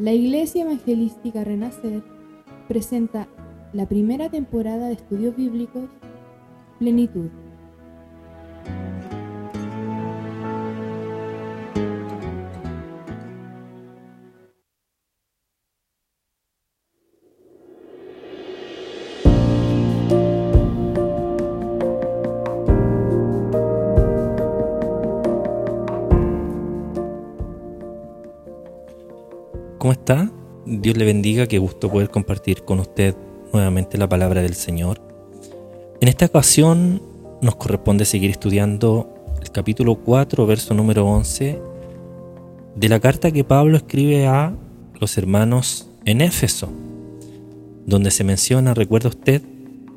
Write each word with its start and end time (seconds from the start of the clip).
La 0.00 0.14
Iglesia 0.14 0.62
Evangelística 0.62 1.44
Renacer 1.44 2.02
presenta 2.68 3.28
la 3.74 3.84
primera 3.84 4.30
temporada 4.30 4.86
de 4.86 4.94
estudios 4.94 5.36
bíblicos 5.36 5.90
Plenitud. 6.78 7.28
Dios 30.72 30.96
le 30.96 31.04
bendiga, 31.04 31.48
qué 31.48 31.58
gusto 31.58 31.90
poder 31.90 32.10
compartir 32.10 32.62
con 32.62 32.78
usted 32.78 33.16
nuevamente 33.52 33.98
la 33.98 34.08
palabra 34.08 34.40
del 34.40 34.54
Señor. 34.54 35.00
En 36.00 36.06
esta 36.06 36.26
ocasión 36.26 37.02
nos 37.42 37.56
corresponde 37.56 38.04
seguir 38.04 38.30
estudiando 38.30 39.12
el 39.42 39.50
capítulo 39.50 39.96
4, 39.96 40.46
verso 40.46 40.72
número 40.72 41.04
11 41.06 41.60
de 42.76 42.88
la 42.88 43.00
carta 43.00 43.32
que 43.32 43.42
Pablo 43.42 43.78
escribe 43.78 44.28
a 44.28 44.54
los 45.00 45.18
hermanos 45.18 45.90
en 46.04 46.20
Éfeso, 46.20 46.68
donde 47.84 48.12
se 48.12 48.22
menciona, 48.22 48.72
recuerda 48.72 49.08
usted, 49.08 49.42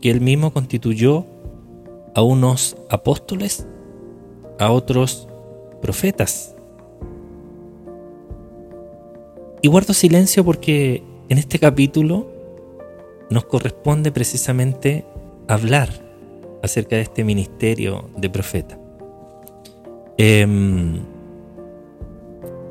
que 0.01 0.09
él 0.09 0.21
mismo 0.21 0.53
constituyó 0.53 1.27
a 2.15 2.23
unos 2.23 2.77
apóstoles, 2.89 3.67
a 4.57 4.71
otros 4.71 5.27
profetas. 5.83 6.52
Y 9.63 9.69
guardo 9.69 9.93
silencio 9.93 10.43
porque 10.43 11.03
en 11.29 11.37
este 11.37 11.57
capítulo 11.57 12.29
nos 13.29 13.45
corresponde 13.45 14.11
precisamente 14.11 15.05
hablar 15.47 15.89
acerca 16.61 16.97
de 16.97 17.03
este 17.03 17.23
ministerio 17.23 18.09
de 18.17 18.29
profeta. 18.29 18.77
Em, 20.17 20.99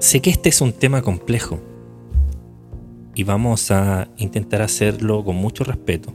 sé 0.00 0.20
que 0.20 0.28
este 0.28 0.50
es 0.50 0.60
un 0.60 0.74
tema 0.74 1.00
complejo 1.00 1.60
y 3.14 3.24
vamos 3.24 3.70
a 3.70 4.08
intentar 4.18 4.60
hacerlo 4.60 5.24
con 5.24 5.36
mucho 5.36 5.64
respeto, 5.64 6.12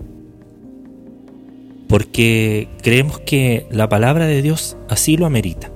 porque 1.90 2.68
creemos 2.84 3.20
que 3.22 3.66
la 3.72 3.90
palabra 3.90 4.28
de 4.28 4.44
Dios 4.44 4.78
así 4.90 5.18
lo 5.18 5.26
amerita. 5.26 5.72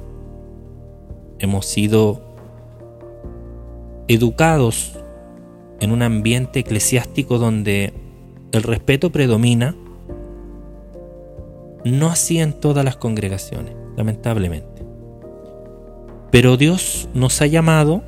Hemos 1.39 1.66
sido 1.66 2.31
educados 4.14 4.94
en 5.80 5.92
un 5.92 6.02
ambiente 6.02 6.59
eclesiástico 6.59 7.38
donde 7.38 7.94
el 8.52 8.64
respeto 8.64 9.12
predomina, 9.12 9.76
no 11.84 12.09
así 12.09 12.40
en 12.40 12.53
todas 12.53 12.86
las 12.86 12.98
congregaciones, 12.98 13.73
lamentablemente. 13.95 14.84
Pero 16.30 16.58
Dios 16.58 17.09
nos 17.14 17.42
ha 17.42 17.48
llamado 17.48 18.03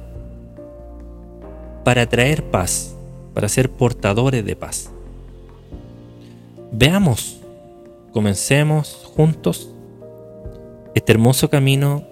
para 1.84 2.08
traer 2.08 2.50
paz, 2.52 2.96
para 3.34 3.50
ser 3.50 3.70
portadores 3.70 4.46
de 4.46 4.56
paz. 4.56 4.90
Veamos, 6.72 7.40
comencemos 8.12 9.04
juntos 9.16 9.70
este 10.96 11.12
hermoso 11.12 11.50
camino 11.50 12.04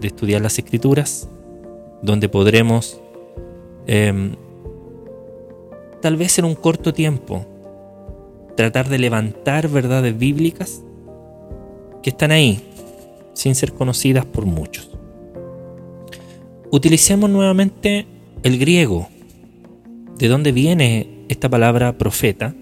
de 0.00 0.08
estudiar 0.08 0.42
las 0.42 0.58
escrituras, 0.58 1.28
donde 2.02 2.28
podremos, 2.28 3.00
em, 3.88 4.36
tal 6.00 6.16
vez 6.16 6.38
en 6.38 6.44
un 6.44 6.54
corto 6.54 6.94
tiempo, 6.94 7.44
tratar 8.56 8.88
de 8.88 8.98
levantar 8.98 9.68
verdades 9.68 10.16
bíblicas 10.16 10.82
que 12.02 12.10
están 12.10 12.30
ahí, 12.30 12.60
sin 13.32 13.54
ser 13.54 13.72
conocidas 13.72 14.24
por 14.24 14.46
muchos. 14.46 14.90
Utilicemos 16.70 17.30
nuevamente 17.30 18.06
el 18.42 18.58
griego. 18.58 19.08
¿De 20.18 20.28
dónde 20.28 20.52
viene 20.52 21.24
esta 21.28 21.48
palabra 21.48 21.96
profeta? 21.96 22.54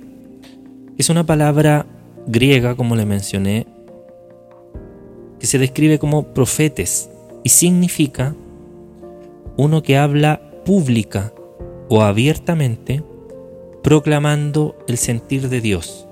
Es 0.96 1.10
una 1.10 1.26
palabra 1.26 1.86
griega, 2.26 2.76
como 2.76 2.94
le 2.94 3.04
mencioné, 3.04 3.66
que 5.40 5.46
se 5.46 5.58
describe 5.58 5.98
como 5.98 6.34
profetes 6.34 7.10
y 7.42 7.48
significa 7.48 8.34
uno 9.56 9.82
que 9.82 9.96
habla 9.96 10.45
pública 10.66 11.32
o 11.88 12.02
abiertamente 12.02 13.02
proclamando 13.82 14.76
el 14.88 14.98
sentir 14.98 15.48
de 15.48 15.60
Dios. 15.60 16.06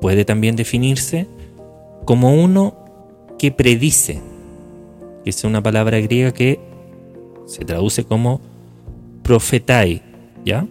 Puede 0.00 0.24
también 0.24 0.54
definirse 0.54 1.26
como 2.04 2.34
uno 2.34 2.76
que 3.36 3.50
predice, 3.50 4.22
que 5.24 5.30
es 5.30 5.42
una 5.42 5.62
palabra 5.62 5.98
griega 5.98 6.32
que 6.32 6.60
se 7.46 7.64
traduce 7.64 8.04
como 8.04 8.40
profetai, 9.22 10.02
¿ya? 10.44 10.66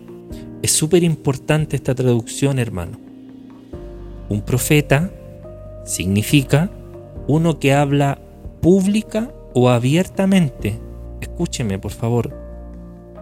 Es 0.61 0.71
súper 0.71 1.03
importante 1.03 1.75
esta 1.75 1.93
traducción, 1.93 2.57
hermano. 2.57 2.97
Un 4.29 4.41
profeta 4.41 5.11
significa 5.85 6.71
uno 7.27 7.59
que 7.59 7.73
habla 7.73 8.21
pública 8.61 9.29
o 9.53 9.69
abiertamente, 9.69 10.79
escúcheme 11.23 11.79
por 11.79 11.91
favor, 11.91 12.33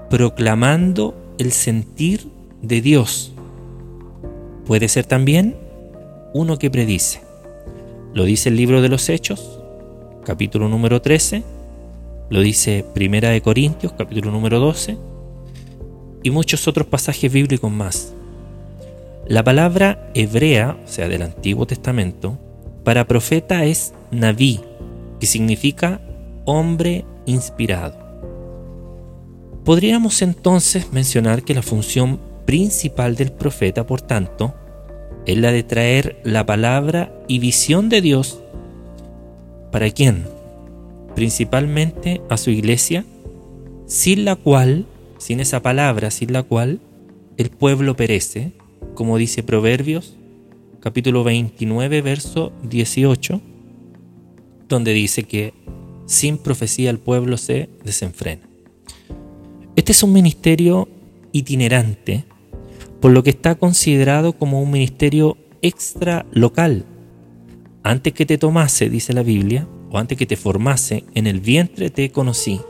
proclamando 0.10 1.16
el 1.38 1.52
sentir 1.52 2.28
de 2.62 2.82
Dios. 2.82 3.34
Puede 4.66 4.88
ser 4.88 5.06
también 5.06 5.56
uno 6.34 6.58
que 6.58 6.70
predice. 6.70 7.22
Lo 8.14 8.26
dice 8.26 8.50
el 8.50 8.58
libro 8.58 8.82
de 8.82 8.90
los 8.90 9.10
Hechos, 9.10 9.60
capítulo 10.26 10.68
número 10.68 11.02
13, 11.02 11.44
lo 12.30 12.42
dice 12.42 12.86
Primera 12.94 13.30
de 13.30 13.42
Corintios, 13.42 13.94
capítulo 13.94 14.32
número 14.32 14.60
12, 14.60 14.98
y 16.24 16.30
muchos 16.30 16.68
otros 16.68 16.88
pasajes 16.88 17.32
bíblicos 17.32 17.72
más. 17.72 18.14
La 19.28 19.44
palabra 19.44 20.12
hebrea, 20.14 20.78
o 20.84 20.88
sea, 20.88 21.08
del 21.08 21.22
Antiguo 21.22 21.66
Testamento, 21.66 22.38
para 22.84 23.08
profeta 23.08 23.66
es 23.66 23.94
Naví, 24.12 24.60
que 25.20 25.28
significa 25.28 26.02
hombre 26.46 27.06
inspirado. 27.26 27.98
Podríamos 29.64 30.22
entonces 30.22 30.92
mencionar 30.92 31.44
que 31.44 31.54
la 31.54 31.62
función 31.62 32.20
principal 32.46 33.16
del 33.16 33.32
profeta, 33.32 33.86
por 33.86 34.02
tanto, 34.02 34.56
es 35.26 35.38
la 35.38 35.52
de 35.52 35.64
traer 35.64 36.20
la 36.24 36.46
palabra 36.46 37.14
y 37.28 37.40
visión 37.40 37.90
de 37.90 38.02
Dios. 38.02 38.42
¿Para 39.72 39.90
quién? 39.92 40.26
Principalmente 41.16 42.22
a 42.30 42.38
su 42.38 42.50
iglesia, 42.50 43.06
sin 43.86 44.26
la 44.26 44.36
cual, 44.36 44.86
sin 45.18 45.40
esa 45.40 45.62
palabra, 45.62 46.10
sin 46.10 46.34
la 46.34 46.44
cual 46.44 46.80
el 47.38 47.50
pueblo 47.50 47.96
perece, 47.96 48.54
como 48.96 49.18
dice 49.18 49.44
Proverbios, 49.44 50.16
capítulo 50.80 51.24
29, 51.24 52.02
verso 52.02 52.52
18, 52.64 53.42
donde 54.68 54.94
dice 54.94 55.24
que 55.24 55.54
sin 56.06 56.38
profecía 56.38 56.90
el 56.90 57.00
pueblo 57.00 57.38
se 57.38 57.70
desenfrena. 57.84 58.44
Este 59.76 59.92
es 59.92 60.04
un 60.04 60.14
ministerio 60.14 60.90
itinerante 61.32 62.26
por 63.00 63.12
lo 63.12 63.24
que 63.24 63.32
está 63.32 63.56
considerado 63.56 64.34
como 64.34 64.62
un 64.62 64.72
ministerio 64.72 65.38
extra 65.62 66.26
local. 66.32 66.86
Antes 67.84 68.14
que 68.14 68.26
te 68.26 68.38
tomase, 68.38 68.90
dice 68.90 69.14
la 69.14 69.24
Biblia, 69.24 69.68
o 69.90 69.98
antes 69.98 70.18
que 70.18 70.28
te 70.28 70.38
formase, 70.38 71.04
en 71.16 71.26
el 71.26 71.40
vientre 71.40 71.90
te 71.90 72.12
conocí, 72.12 72.62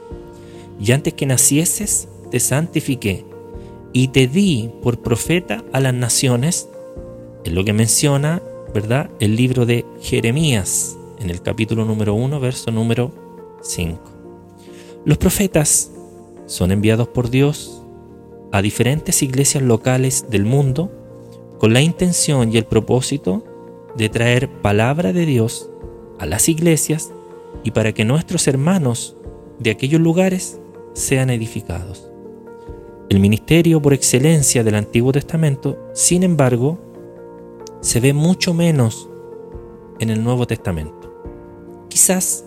y 0.79 0.93
antes 0.93 1.13
que 1.13 1.25
nacieses, 1.25 2.07
te 2.31 2.39
santifiqué, 2.39 3.25
y 3.93 4.07
te 4.07 4.27
di 4.27 4.69
por 4.81 5.01
profeta 5.01 5.65
a 5.73 5.81
las 5.81 5.93
naciones, 5.93 6.69
es 7.43 7.51
lo 7.51 7.65
que 7.65 7.73
menciona, 7.73 8.41
¿verdad?, 8.73 9.09
el 9.19 9.35
libro 9.35 9.65
de 9.65 9.85
Jeremías, 10.01 10.97
en 11.21 11.29
el 11.29 11.41
capítulo 11.41 11.85
número 11.85 12.15
1, 12.15 12.39
verso 12.39 12.71
número 12.71 13.11
5. 13.61 13.99
Los 15.05 15.17
profetas 15.17 15.91
son 16.47 16.71
enviados 16.71 17.07
por 17.07 17.29
Dios 17.29 17.83
a 18.51 18.61
diferentes 18.61 19.21
iglesias 19.21 19.63
locales 19.63 20.25
del 20.29 20.45
mundo 20.45 20.91
con 21.59 21.73
la 21.73 21.81
intención 21.81 22.51
y 22.51 22.57
el 22.57 22.65
propósito 22.65 23.43
de 23.95 24.09
traer 24.09 24.49
palabra 24.61 25.13
de 25.13 25.25
Dios 25.25 25.69
a 26.19 26.25
las 26.25 26.49
iglesias 26.49 27.11
y 27.63 27.71
para 27.71 27.93
que 27.93 28.03
nuestros 28.03 28.47
hermanos 28.47 29.15
de 29.59 29.69
aquellos 29.69 30.01
lugares 30.01 30.59
sean 30.93 31.29
edificados. 31.29 32.07
El 33.09 33.19
ministerio 33.19 33.81
por 33.81 33.93
excelencia 33.93 34.63
del 34.63 34.75
Antiguo 34.75 35.11
Testamento, 35.11 35.77
sin 35.93 36.23
embargo, 36.23 36.79
se 37.81 37.99
ve 37.99 38.13
mucho 38.13 38.53
menos 38.53 39.09
en 39.99 40.09
el 40.09 40.23
Nuevo 40.23 40.47
Testamento. 40.47 41.10
Quizás 41.91 42.45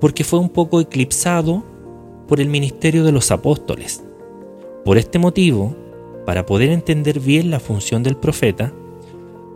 porque 0.00 0.24
fue 0.24 0.40
un 0.40 0.48
poco 0.48 0.80
eclipsado 0.80 1.64
por 2.26 2.40
el 2.40 2.48
ministerio 2.48 3.04
de 3.04 3.12
los 3.12 3.30
apóstoles 3.30 4.02
Por 4.84 4.98
este 4.98 5.20
motivo, 5.20 5.76
para 6.26 6.46
poder 6.46 6.70
entender 6.70 7.20
bien 7.20 7.52
la 7.52 7.60
función 7.60 8.02
del 8.02 8.16
profeta, 8.16 8.72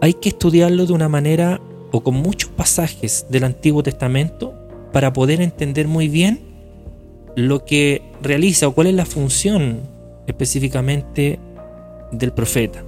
hay 0.01 0.15
que 0.15 0.29
estudiarlo 0.29 0.87
de 0.87 0.93
una 0.93 1.09
manera 1.09 1.61
o 1.91 2.05
con 2.05 2.15
muchos 2.15 2.51
pasajes 2.53 3.27
del 3.29 3.43
Antiguo 3.43 3.83
Testamento 3.83 4.55
para 4.93 5.13
poder 5.13 5.41
entender 5.41 5.89
muy 5.89 6.07
bien 6.07 6.41
lo 7.35 7.65
que 7.65 8.03
realiza 8.23 8.69
o 8.69 8.75
cuál 8.75 8.87
es 8.87 8.95
la 8.95 9.07
función 9.07 9.81
específicamente 10.29 11.41
del 12.13 12.33
profeta. 12.33 12.85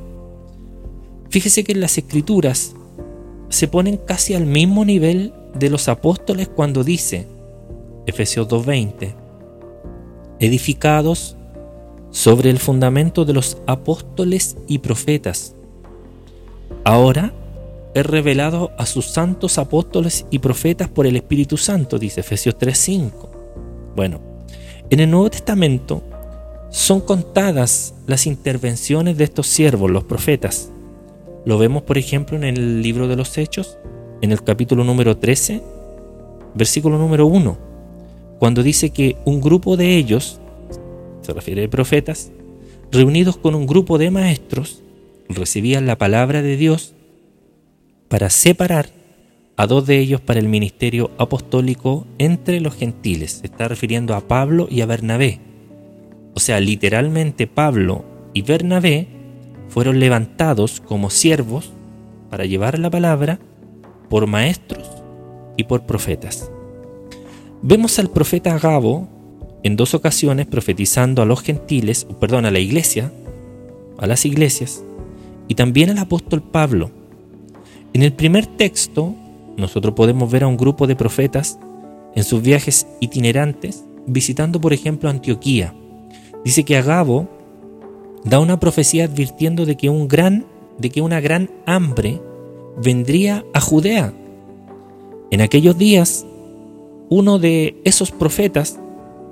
Fíjese 1.30 1.64
que 1.64 1.72
en 1.72 1.80
las 1.80 1.98
escrituras 1.98 2.76
se 3.48 3.66
ponen 3.66 3.96
casi 3.96 4.34
al 4.34 4.46
mismo 4.46 4.84
nivel 4.84 5.34
de 5.54 5.70
los 5.70 5.88
apóstoles 5.88 6.48
cuando 6.48 6.84
dice, 6.84 7.26
Efesios 8.06 8.48
2.20, 8.48 9.14
edificados 10.40 11.36
sobre 12.10 12.50
el 12.50 12.58
fundamento 12.58 13.24
de 13.24 13.32
los 13.32 13.58
apóstoles 13.66 14.56
y 14.66 14.78
profetas. 14.78 15.54
Ahora 16.84 17.32
he 17.94 18.02
revelado 18.02 18.70
a 18.78 18.86
sus 18.86 19.06
santos 19.06 19.58
apóstoles 19.58 20.26
y 20.30 20.38
profetas 20.38 20.88
por 20.88 21.06
el 21.06 21.16
Espíritu 21.16 21.56
Santo, 21.56 21.98
dice 21.98 22.20
Efesios 22.20 22.56
3.5. 22.58 23.12
Bueno, 23.94 24.20
en 24.90 25.00
el 25.00 25.10
Nuevo 25.10 25.30
Testamento 25.30 26.02
son 26.70 27.00
contadas 27.00 27.94
las 28.06 28.26
intervenciones 28.26 29.18
de 29.18 29.24
estos 29.24 29.46
siervos, 29.46 29.90
los 29.90 30.04
profetas. 30.04 30.70
Lo 31.44 31.58
vemos, 31.58 31.82
por 31.82 31.98
ejemplo, 31.98 32.36
en 32.36 32.44
el 32.44 32.82
libro 32.82 33.08
de 33.08 33.16
los 33.16 33.36
Hechos, 33.36 33.78
en 34.22 34.30
el 34.30 34.42
capítulo 34.42 34.84
número 34.84 35.18
13, 35.18 35.60
versículo 36.54 36.96
número 36.96 37.26
1, 37.26 37.58
cuando 38.38 38.62
dice 38.62 38.90
que 38.90 39.16
un 39.24 39.40
grupo 39.40 39.76
de 39.76 39.96
ellos, 39.96 40.40
se 41.22 41.32
refiere 41.32 41.64
a 41.64 41.68
profetas, 41.68 42.30
reunidos 42.92 43.36
con 43.36 43.54
un 43.56 43.66
grupo 43.66 43.98
de 43.98 44.10
maestros, 44.10 44.80
recibían 45.28 45.86
la 45.86 45.98
palabra 45.98 46.40
de 46.40 46.56
Dios 46.56 46.94
para 48.08 48.30
separar 48.30 48.90
a 49.56 49.66
dos 49.66 49.86
de 49.86 49.98
ellos 49.98 50.20
para 50.20 50.38
el 50.38 50.48
ministerio 50.48 51.10
apostólico 51.18 52.06
entre 52.18 52.60
los 52.60 52.74
gentiles. 52.74 53.40
Se 53.40 53.46
está 53.46 53.68
refiriendo 53.68 54.14
a 54.14 54.20
Pablo 54.28 54.68
y 54.70 54.82
a 54.82 54.86
Bernabé. 54.86 55.40
O 56.34 56.40
sea, 56.40 56.60
literalmente 56.60 57.46
Pablo 57.46 58.04
y 58.34 58.42
Bernabé 58.42 59.08
fueron 59.68 59.98
levantados 59.98 60.80
como 60.80 61.10
siervos 61.10 61.70
para 62.30 62.44
llevar 62.44 62.78
la 62.78 62.90
palabra 62.90 63.38
por 64.12 64.26
maestros 64.26 64.90
y 65.56 65.64
por 65.64 65.86
profetas. 65.86 66.50
Vemos 67.62 67.98
al 67.98 68.10
profeta 68.10 68.54
Agabo 68.54 69.08
en 69.62 69.74
dos 69.74 69.94
ocasiones 69.94 70.44
profetizando 70.44 71.22
a 71.22 71.24
los 71.24 71.40
gentiles, 71.40 72.06
perdón, 72.20 72.44
a 72.44 72.50
la 72.50 72.58
iglesia, 72.58 73.10
a 73.96 74.06
las 74.06 74.26
iglesias, 74.26 74.84
y 75.48 75.54
también 75.54 75.88
al 75.88 75.96
apóstol 75.96 76.42
Pablo. 76.42 76.90
En 77.94 78.02
el 78.02 78.12
primer 78.12 78.44
texto, 78.44 79.14
nosotros 79.56 79.94
podemos 79.94 80.30
ver 80.30 80.44
a 80.44 80.46
un 80.46 80.58
grupo 80.58 80.86
de 80.86 80.94
profetas 80.94 81.58
en 82.14 82.24
sus 82.24 82.42
viajes 82.42 82.86
itinerantes, 83.00 83.82
visitando 84.06 84.60
por 84.60 84.74
ejemplo 84.74 85.08
Antioquía. 85.08 85.72
Dice 86.44 86.64
que 86.64 86.76
Agabo 86.76 87.30
da 88.24 88.40
una 88.40 88.60
profecía 88.60 89.06
advirtiendo 89.06 89.64
de 89.64 89.78
que, 89.78 89.88
un 89.88 90.06
gran, 90.06 90.44
de 90.76 90.90
que 90.90 91.00
una 91.00 91.18
gran 91.22 91.48
hambre 91.64 92.20
vendría 92.76 93.44
a 93.52 93.60
Judea. 93.60 94.12
En 95.30 95.40
aquellos 95.40 95.76
días, 95.78 96.26
uno 97.08 97.38
de 97.38 97.80
esos 97.84 98.10
profetas 98.10 98.78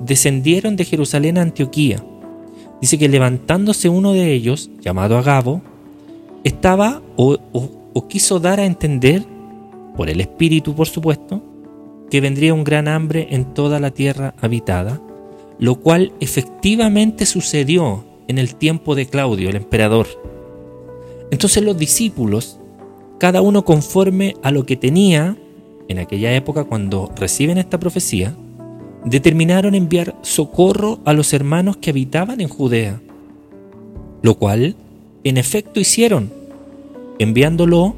descendieron 0.00 0.76
de 0.76 0.84
Jerusalén 0.84 1.38
a 1.38 1.42
Antioquía. 1.42 2.04
Dice 2.80 2.98
que 2.98 3.08
levantándose 3.08 3.88
uno 3.88 4.12
de 4.12 4.32
ellos, 4.32 4.70
llamado 4.80 5.18
Agabo, 5.18 5.62
estaba 6.44 7.02
o, 7.16 7.38
o 7.92 8.08
quiso 8.08 8.40
dar 8.40 8.60
a 8.60 8.66
entender, 8.66 9.24
por 9.96 10.08
el 10.08 10.20
Espíritu 10.20 10.74
por 10.74 10.86
supuesto, 10.86 11.42
que 12.10 12.20
vendría 12.20 12.54
un 12.54 12.64
gran 12.64 12.88
hambre 12.88 13.28
en 13.30 13.54
toda 13.54 13.80
la 13.80 13.90
tierra 13.90 14.34
habitada, 14.40 15.00
lo 15.58 15.80
cual 15.80 16.12
efectivamente 16.20 17.26
sucedió 17.26 18.04
en 18.28 18.38
el 18.38 18.54
tiempo 18.54 18.94
de 18.94 19.06
Claudio, 19.06 19.50
el 19.50 19.56
emperador. 19.56 20.06
Entonces 21.30 21.62
los 21.62 21.76
discípulos, 21.76 22.59
cada 23.20 23.42
uno 23.42 23.66
conforme 23.66 24.34
a 24.42 24.50
lo 24.50 24.64
que 24.64 24.76
tenía 24.76 25.36
en 25.88 25.98
aquella 25.98 26.34
época 26.34 26.64
cuando 26.64 27.12
reciben 27.14 27.58
esta 27.58 27.78
profecía, 27.78 28.34
determinaron 29.04 29.74
enviar 29.74 30.16
socorro 30.22 31.00
a 31.04 31.12
los 31.12 31.34
hermanos 31.34 31.76
que 31.76 31.90
habitaban 31.90 32.40
en 32.40 32.48
Judea, 32.48 32.98
lo 34.22 34.36
cual 34.36 34.74
en 35.22 35.36
efecto 35.36 35.80
hicieron, 35.80 36.32
enviándolo 37.18 37.94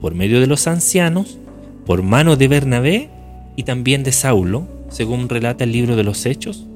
por 0.00 0.14
medio 0.14 0.40
de 0.40 0.46
los 0.46 0.66
ancianos, 0.66 1.38
por 1.84 2.02
mano 2.02 2.36
de 2.36 2.48
Bernabé 2.48 3.10
y 3.56 3.64
también 3.64 4.02
de 4.04 4.12
Saulo, 4.12 4.66
según 4.88 5.28
relata 5.28 5.64
el 5.64 5.72
libro 5.72 5.96
de 5.96 6.04
los 6.04 6.24
Hechos, 6.24 6.66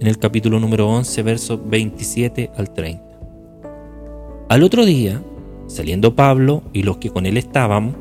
en 0.00 0.08
el 0.08 0.18
capítulo 0.18 0.58
número 0.58 0.88
11, 0.88 1.22
versos 1.22 1.60
27 1.64 2.50
al 2.56 2.74
30. 2.74 3.04
Al 4.48 4.62
otro 4.64 4.84
día, 4.84 5.22
saliendo 5.66 6.14
Pablo 6.14 6.62
y 6.72 6.82
los 6.82 6.98
que 6.98 7.10
con 7.10 7.26
él 7.26 7.36
estaban, 7.36 7.96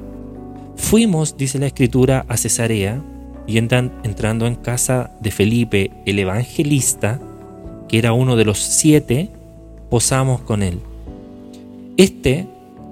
fuimos, 0.76 1.38
dice 1.38 1.60
la 1.60 1.68
escritura, 1.68 2.26
a 2.28 2.38
Cesarea 2.38 3.02
y 3.48 3.58
entrando 3.58 4.48
en 4.48 4.56
casa 4.56 5.12
de 5.22 5.32
Felipe 5.32 5.92
el 6.06 6.20
evangelista, 6.20 7.20
que 7.88 7.98
era 7.98 8.14
uno 8.14 8.36
de 8.36 8.46
los 8.46 8.60
siete, 8.60 9.30
posamos 9.90 10.42
con 10.42 10.64
él. 10.64 10.80
Este 11.98 12.48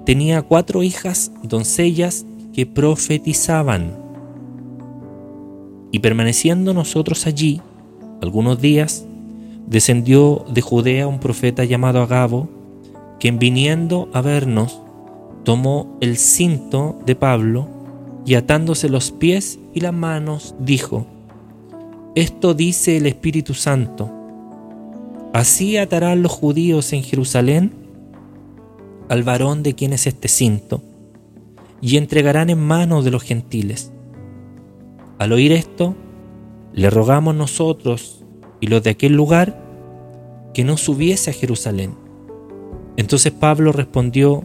tenía 0.06 0.42
cuatro 0.42 0.82
hijas 0.82 1.32
doncellas 1.42 2.24
que 2.52 2.66
profetizaban. 2.66 3.96
Y 5.90 5.98
permaneciendo 6.00 6.74
nosotros 6.74 7.26
allí, 7.26 7.60
algunos 8.22 8.60
días, 8.60 9.06
descendió 9.66 10.44
de 10.48 10.60
Judea 10.60 11.06
un 11.06 11.20
profeta 11.20 11.64
llamado 11.64 12.02
Agabo, 12.02 12.48
quien 13.20 13.38
viniendo 13.38 14.08
a 14.12 14.20
vernos, 14.20 14.80
tomó 15.44 15.96
el 16.00 16.16
cinto 16.16 16.98
de 17.06 17.14
Pablo 17.14 17.68
y 18.26 18.34
atándose 18.34 18.88
los 18.88 19.12
pies 19.12 19.58
y 19.72 19.80
las 19.80 19.92
manos, 19.92 20.54
dijo, 20.58 21.06
Esto 22.14 22.54
dice 22.54 22.96
el 22.96 23.06
Espíritu 23.06 23.54
Santo, 23.54 24.10
así 25.32 25.76
atarán 25.76 26.22
los 26.22 26.32
judíos 26.32 26.92
en 26.92 27.02
Jerusalén 27.02 27.72
al 29.08 29.22
varón 29.22 29.62
de 29.62 29.74
quien 29.74 29.92
es 29.92 30.06
este 30.06 30.28
cinto, 30.28 30.82
y 31.80 31.98
entregarán 31.98 32.48
en 32.48 32.60
manos 32.60 33.04
de 33.04 33.10
los 33.10 33.22
gentiles. 33.22 33.92
Al 35.18 35.32
oír 35.32 35.52
esto, 35.52 35.94
le 36.72 36.88
rogamos 36.88 37.34
nosotros 37.34 38.24
y 38.60 38.66
los 38.66 38.82
de 38.82 38.90
aquel 38.90 39.12
lugar 39.12 39.62
que 40.54 40.64
no 40.64 40.76
subiese 40.76 41.30
a 41.30 41.34
Jerusalén. 41.34 42.03
Entonces 42.96 43.32
Pablo 43.32 43.72
respondió, 43.72 44.44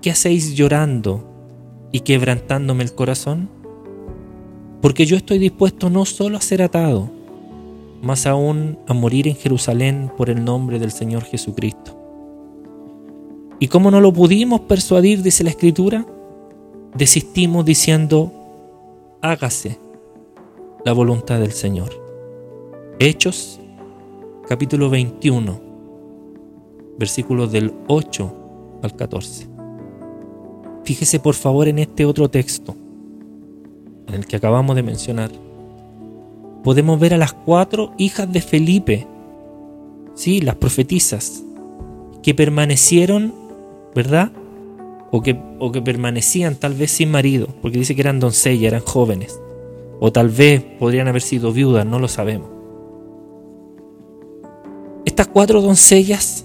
¿qué 0.00 0.10
hacéis 0.10 0.54
llorando 0.54 1.24
y 1.92 2.00
quebrantándome 2.00 2.84
el 2.84 2.94
corazón? 2.94 3.50
Porque 4.80 5.06
yo 5.06 5.16
estoy 5.16 5.38
dispuesto 5.38 5.90
no 5.90 6.04
solo 6.04 6.38
a 6.38 6.40
ser 6.40 6.62
atado, 6.62 7.10
más 8.02 8.26
aún 8.26 8.78
a 8.86 8.94
morir 8.94 9.28
en 9.28 9.36
Jerusalén 9.36 10.10
por 10.16 10.30
el 10.30 10.44
nombre 10.44 10.78
del 10.78 10.90
Señor 10.90 11.24
Jesucristo. 11.24 12.00
¿Y 13.60 13.68
cómo 13.68 13.90
no 13.90 14.00
lo 14.00 14.12
pudimos 14.12 14.62
persuadir, 14.62 15.22
dice 15.22 15.44
la 15.44 15.50
Escritura? 15.50 16.06
Desistimos 16.94 17.64
diciendo, 17.64 18.32
hágase 19.22 19.78
la 20.84 20.92
voluntad 20.92 21.40
del 21.40 21.52
Señor. 21.52 21.90
Hechos 22.98 23.60
capítulo 24.46 24.90
21, 24.90 25.73
versículos 26.98 27.52
del 27.52 27.72
8 27.88 28.80
al 28.82 28.96
14. 28.96 29.48
Fíjese 30.84 31.18
por 31.18 31.34
favor 31.34 31.68
en 31.68 31.78
este 31.78 32.04
otro 32.04 32.28
texto, 32.28 32.76
en 34.06 34.14
el 34.14 34.26
que 34.26 34.36
acabamos 34.36 34.76
de 34.76 34.82
mencionar. 34.82 35.30
Podemos 36.62 37.00
ver 37.00 37.14
a 37.14 37.18
las 37.18 37.32
cuatro 37.32 37.92
hijas 37.98 38.30
de 38.30 38.40
Felipe, 38.40 39.06
sí, 40.14 40.40
las 40.40 40.56
profetisas, 40.56 41.42
que 42.22 42.34
permanecieron, 42.34 43.34
¿verdad? 43.94 44.32
O 45.10 45.22
que, 45.22 45.38
o 45.58 45.72
que 45.72 45.82
permanecían 45.82 46.56
tal 46.56 46.74
vez 46.74 46.90
sin 46.90 47.10
marido, 47.10 47.48
porque 47.62 47.78
dice 47.78 47.94
que 47.94 48.00
eran 48.00 48.20
doncellas, 48.20 48.72
eran 48.72 48.80
jóvenes. 48.80 49.40
O 50.00 50.12
tal 50.12 50.28
vez 50.28 50.62
podrían 50.78 51.08
haber 51.08 51.22
sido 51.22 51.52
viudas, 51.52 51.86
no 51.86 51.98
lo 51.98 52.08
sabemos. 52.08 52.48
Estas 55.04 55.28
cuatro 55.28 55.62
doncellas, 55.62 56.43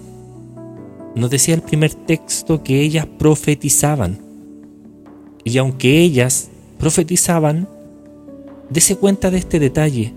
nos 1.14 1.30
decía 1.30 1.54
el 1.54 1.62
primer 1.62 1.94
texto 1.94 2.62
que 2.62 2.80
ellas 2.80 3.06
profetizaban. 3.18 4.18
Y 5.44 5.58
aunque 5.58 6.00
ellas 6.00 6.50
profetizaban, 6.78 7.68
dése 8.68 8.96
cuenta 8.96 9.30
de 9.30 9.38
este 9.38 9.58
detalle, 9.58 10.14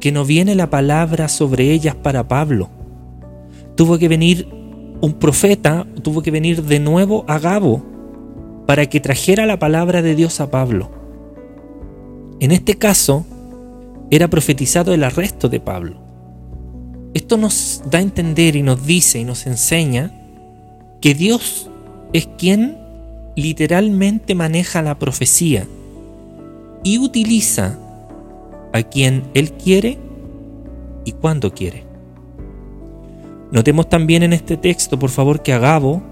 que 0.00 0.12
no 0.12 0.24
viene 0.24 0.54
la 0.54 0.70
palabra 0.70 1.28
sobre 1.28 1.72
ellas 1.72 1.94
para 1.94 2.28
Pablo, 2.28 2.68
tuvo 3.76 3.98
que 3.98 4.08
venir 4.08 4.48
un 5.00 5.14
profeta, 5.14 5.86
tuvo 6.02 6.22
que 6.22 6.30
venir 6.30 6.62
de 6.62 6.80
nuevo 6.80 7.24
a 7.28 7.38
Gabo 7.38 7.82
para 8.66 8.86
que 8.86 9.00
trajera 9.00 9.46
la 9.46 9.58
palabra 9.58 10.02
de 10.02 10.14
Dios 10.14 10.40
a 10.40 10.50
Pablo. 10.50 10.90
En 12.40 12.50
este 12.50 12.76
caso, 12.76 13.24
era 14.10 14.28
profetizado 14.28 14.94
el 14.94 15.04
arresto 15.04 15.48
de 15.48 15.60
Pablo. 15.60 16.03
Esto 17.14 17.36
nos 17.36 17.82
da 17.88 17.98
a 17.98 18.02
entender 18.02 18.56
y 18.56 18.62
nos 18.62 18.84
dice 18.84 19.20
y 19.20 19.24
nos 19.24 19.46
enseña 19.46 20.10
que 21.00 21.14
Dios 21.14 21.70
es 22.12 22.26
quien 22.38 22.76
literalmente 23.36 24.34
maneja 24.34 24.82
la 24.82 24.98
profecía 24.98 25.66
y 26.82 26.98
utiliza 26.98 27.78
a 28.72 28.82
quien 28.82 29.22
Él 29.34 29.52
quiere 29.52 29.98
y 31.04 31.12
cuando 31.12 31.54
quiere. 31.54 31.84
Notemos 33.52 33.88
también 33.88 34.24
en 34.24 34.32
este 34.32 34.56
texto, 34.56 34.98
por 34.98 35.10
favor, 35.10 35.42
que 35.42 35.52
Agabo 35.52 36.02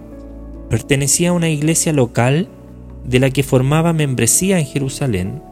pertenecía 0.70 1.30
a 1.30 1.32
una 1.32 1.48
iglesia 1.48 1.92
local 1.92 2.48
de 3.04 3.18
la 3.18 3.30
que 3.30 3.42
formaba 3.42 3.92
membresía 3.92 4.60
en 4.60 4.66
Jerusalén, 4.66 5.42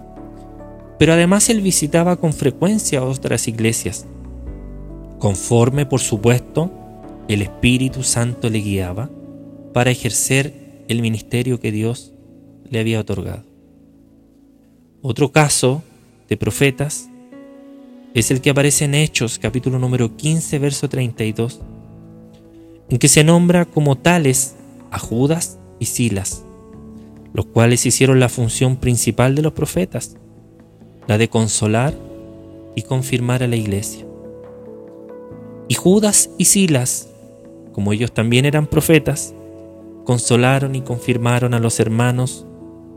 pero 0.99 1.15
además 1.15 1.49
él 1.51 1.61
visitaba 1.61 2.17
con 2.17 2.33
frecuencia 2.33 3.03
otras 3.03 3.49
iglesias, 3.49 4.07
conforme, 5.21 5.87
por 5.87 6.01
supuesto, 6.01 6.73
el 7.29 7.43
Espíritu 7.43 8.03
Santo 8.03 8.51
le 8.51 8.59
guiaba 8.59 9.09
para 9.73 9.93
ejercer 9.93 10.83
el 10.89 11.03
ministerio 11.03 11.61
que 11.61 11.71
Dios 11.71 12.13
le 12.69 12.81
había 12.81 12.99
otorgado. 12.99 13.45
Otro 15.03 15.31
caso 15.31 15.85
de 16.29 16.37
profetas 16.37 17.09
es 18.15 18.31
el 18.33 18.41
que 18.41 18.51
aparece 18.51 18.87
en 18.87 18.95
Hechos 18.95 19.39
capítulo 19.39 19.79
número 19.79 20.17
15 20.17 20.59
verso 20.59 20.89
32, 20.89 21.61
en 22.89 22.99
que 22.99 23.09
se 23.09 23.23
nombra 23.23 23.67
como 23.67 23.97
tales 23.97 24.57
a 24.91 24.99
Judas 24.99 25.59
y 25.79 25.85
Silas, 25.85 26.45
los 27.35 27.47
cuales 27.47 27.87
hicieron 27.87 28.19
la 28.21 28.29
función 28.31 28.77
principal 28.77 29.35
de 29.35 29.43
los 29.43 29.53
profetas, 29.53 30.17
la 31.07 31.19
de 31.19 31.29
consolar 31.29 31.95
y 32.75 32.83
confirmar 32.83 33.43
a 33.43 33.47
la 33.47 33.57
iglesia. 33.57 34.10
Y 35.71 35.75
Judas 35.75 36.31
y 36.37 36.47
Silas, 36.47 37.09
como 37.73 37.93
ellos 37.93 38.11
también 38.11 38.45
eran 38.45 38.67
profetas, 38.67 39.33
consolaron 40.05 40.75
y 40.75 40.81
confirmaron 40.81 41.55
a 41.55 41.61
los 41.61 41.79
hermanos 41.79 42.45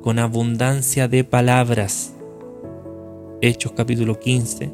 con 0.02 0.18
abundancia 0.18 1.08
de 1.08 1.24
palabras. 1.24 2.16
Hechos 3.42 3.74
capítulo 3.74 4.20
15, 4.20 4.72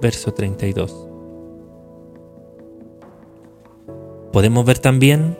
verso 0.00 0.32
32. 0.32 1.06
Podemos 4.32 4.64
ver 4.64 4.78
también 4.78 5.36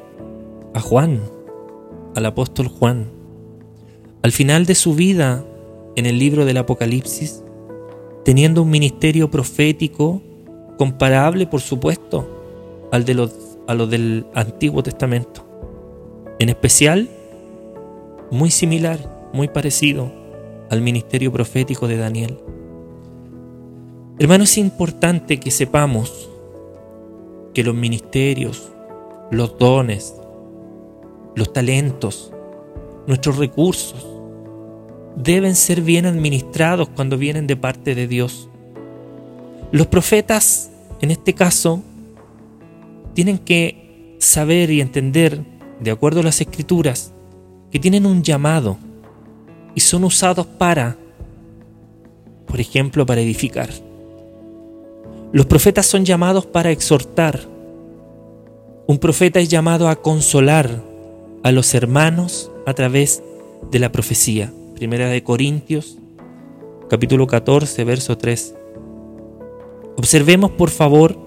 a 0.75 0.81
Juan, 0.81 1.23
al 2.15 2.27
apóstol 2.27 2.69
Juan. 2.69 3.07
Al 4.21 4.33
final 4.33 4.67
de 4.67 4.75
su 4.75 4.95
vida, 4.95 5.43
en 5.97 6.05
el 6.05 6.19
libro 6.19 6.45
del 6.45 6.59
Apocalipsis, 6.59 7.43
teniendo 8.27 8.61
un 8.61 8.69
ministerio 8.69 9.31
profético 9.31 10.21
comparable, 10.79 11.47
por 11.47 11.61
supuesto, 11.61 12.89
al 12.91 13.05
de 13.05 13.15
los, 13.15 13.35
a 13.67 13.75
lo 13.75 13.87
del 13.87 14.27
Antiguo 14.35 14.83
Testamento. 14.83 15.47
En 16.39 16.49
especial, 16.49 17.09
muy 18.31 18.51
similar, 18.51 19.31
muy 19.33 19.49
parecido 19.49 20.13
al 20.71 20.81
ministerio 20.81 21.33
profético 21.33 21.87
de 21.87 21.97
Daniel. 21.97 22.39
Hermano, 24.19 24.45
es 24.45 24.57
importante 24.59 25.39
que 25.39 25.51
sepamos 25.51 26.31
que 27.55 27.65
los 27.65 27.75
ministerios, 27.75 28.73
los 29.31 29.59
dones, 29.59 30.15
los 31.35 31.53
talentos, 31.53 32.33
nuestros 33.07 33.37
recursos, 33.37 34.07
deben 35.17 35.55
ser 35.55 35.83
bien 35.83 36.07
administrados 36.07 36.89
cuando 36.89 37.19
vienen 37.19 37.47
de 37.47 37.57
parte 37.57 37.95
de 37.95 38.07
Dios. 38.07 38.49
Los 39.73 39.87
profetas, 39.87 40.71
en 41.01 41.11
este 41.11 41.33
caso, 41.33 41.83
tienen 43.15 43.39
que 43.39 44.17
saber 44.21 44.71
y 44.71 44.83
entender, 44.83 45.43
de 45.81 45.91
acuerdo 45.91 46.21
a 46.21 46.25
las 46.25 46.43
escrituras, 46.43 47.15
que 47.71 47.79
tienen 47.79 48.05
un 48.05 48.23
llamado 48.23 48.77
y 49.75 49.81
son 49.81 50.05
usados 50.05 50.47
para, 50.47 50.99
por 52.47 52.61
ejemplo, 52.61 53.07
para 53.07 53.23
edificar. 53.23 53.71
Los 55.33 55.47
profetas 55.47 55.87
son 55.87 56.05
llamados 56.05 56.45
para 56.45 56.71
exhortar. 56.71 57.41
Un 58.87 58.99
profeta 58.99 59.41
es 59.41 59.49
llamado 59.49 59.89
a 59.89 59.97
consolar 59.97 60.83
a 61.43 61.51
los 61.51 61.73
hermanos 61.73 62.51
a 62.67 62.75
través 62.75 63.23
de 63.71 63.79
la 63.79 63.91
profecía. 63.91 64.53
Primera 64.75 65.09
de 65.09 65.25
Corintios, 65.25 65.97
capítulo 66.91 67.27
14, 67.27 67.85
verso 67.85 68.19
3. 68.19 68.57
Observemos, 69.97 70.51
por 70.53 70.71
favor, 70.71 71.19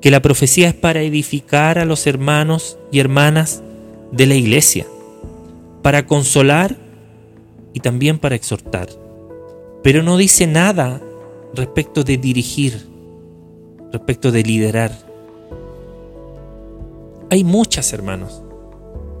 que 0.00 0.10
la 0.10 0.22
profecía 0.22 0.68
es 0.68 0.74
para 0.74 1.02
edificar 1.02 1.78
a 1.78 1.84
los 1.84 2.06
hermanos 2.06 2.78
y 2.90 2.98
hermanas 2.98 3.62
de 4.10 4.26
la 4.26 4.34
iglesia, 4.34 4.86
para 5.82 6.06
consolar 6.06 6.76
y 7.72 7.80
también 7.80 8.18
para 8.18 8.34
exhortar. 8.34 8.88
Pero 9.82 10.02
no 10.02 10.16
dice 10.16 10.46
nada 10.46 11.00
respecto 11.54 12.04
de 12.04 12.16
dirigir 12.16 12.92
respecto 13.92 14.32
de 14.32 14.42
liderar. 14.42 14.90
Hay 17.30 17.44
muchas, 17.44 17.92
hermanos, 17.92 18.42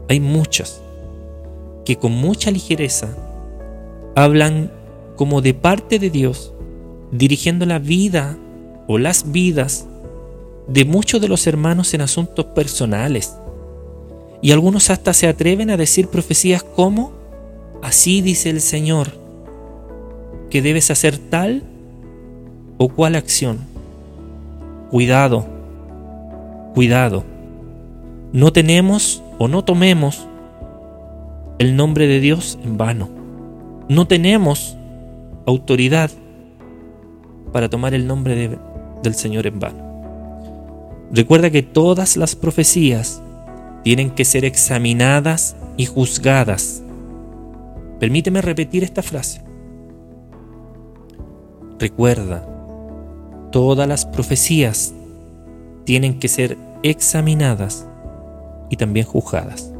hay 0.08 0.18
muchas, 0.18 0.82
que 1.84 1.96
con 1.96 2.12
mucha 2.12 2.50
ligereza 2.50 3.16
hablan 4.16 4.72
como 5.16 5.40
de 5.40 5.54
parte 5.54 5.98
de 5.98 6.10
Dios, 6.10 6.52
dirigiendo 7.10 7.66
la 7.66 7.78
vida 7.78 8.38
las 8.98 9.32
vidas 9.32 9.86
de 10.68 10.84
muchos 10.84 11.20
de 11.20 11.28
los 11.28 11.46
hermanos 11.46 11.94
en 11.94 12.00
asuntos 12.00 12.46
personales. 12.46 13.34
Y 14.40 14.52
algunos 14.52 14.90
hasta 14.90 15.12
se 15.12 15.28
atreven 15.28 15.70
a 15.70 15.76
decir 15.76 16.08
profecías 16.08 16.62
como, 16.62 17.12
así 17.82 18.22
dice 18.22 18.50
el 18.50 18.60
Señor, 18.60 19.12
que 20.50 20.62
debes 20.62 20.90
hacer 20.90 21.18
tal 21.18 21.62
o 22.78 22.88
cual 22.88 23.14
acción. 23.14 23.60
Cuidado, 24.90 25.46
cuidado. 26.74 27.24
No 28.32 28.52
tenemos 28.52 29.22
o 29.38 29.48
no 29.48 29.64
tomemos 29.64 30.26
el 31.58 31.76
nombre 31.76 32.06
de 32.06 32.20
Dios 32.20 32.58
en 32.64 32.76
vano. 32.76 33.08
No 33.88 34.06
tenemos 34.06 34.76
autoridad 35.46 36.10
para 37.52 37.68
tomar 37.68 37.94
el 37.94 38.06
nombre 38.06 38.58
del 39.02 39.14
Señor 39.14 39.46
en 39.46 39.58
vano. 39.58 39.92
Recuerda 41.10 41.50
que 41.50 41.62
todas 41.62 42.16
las 42.16 42.34
profecías 42.34 43.22
tienen 43.82 44.10
que 44.10 44.24
ser 44.24 44.44
examinadas 44.44 45.56
y 45.76 45.86
juzgadas. 45.86 46.82
Permíteme 47.98 48.40
repetir 48.40 48.84
esta 48.84 49.02
frase. 49.02 49.42
Recuerda 51.78 52.46
todas 53.50 53.86
las 53.88 54.06
profecías 54.06 54.94
tienen 55.84 56.18
que 56.18 56.28
ser 56.28 56.56
examinadas 56.82 57.86
y 58.70 58.76
también 58.76 59.06
juzgadas. 59.06 59.72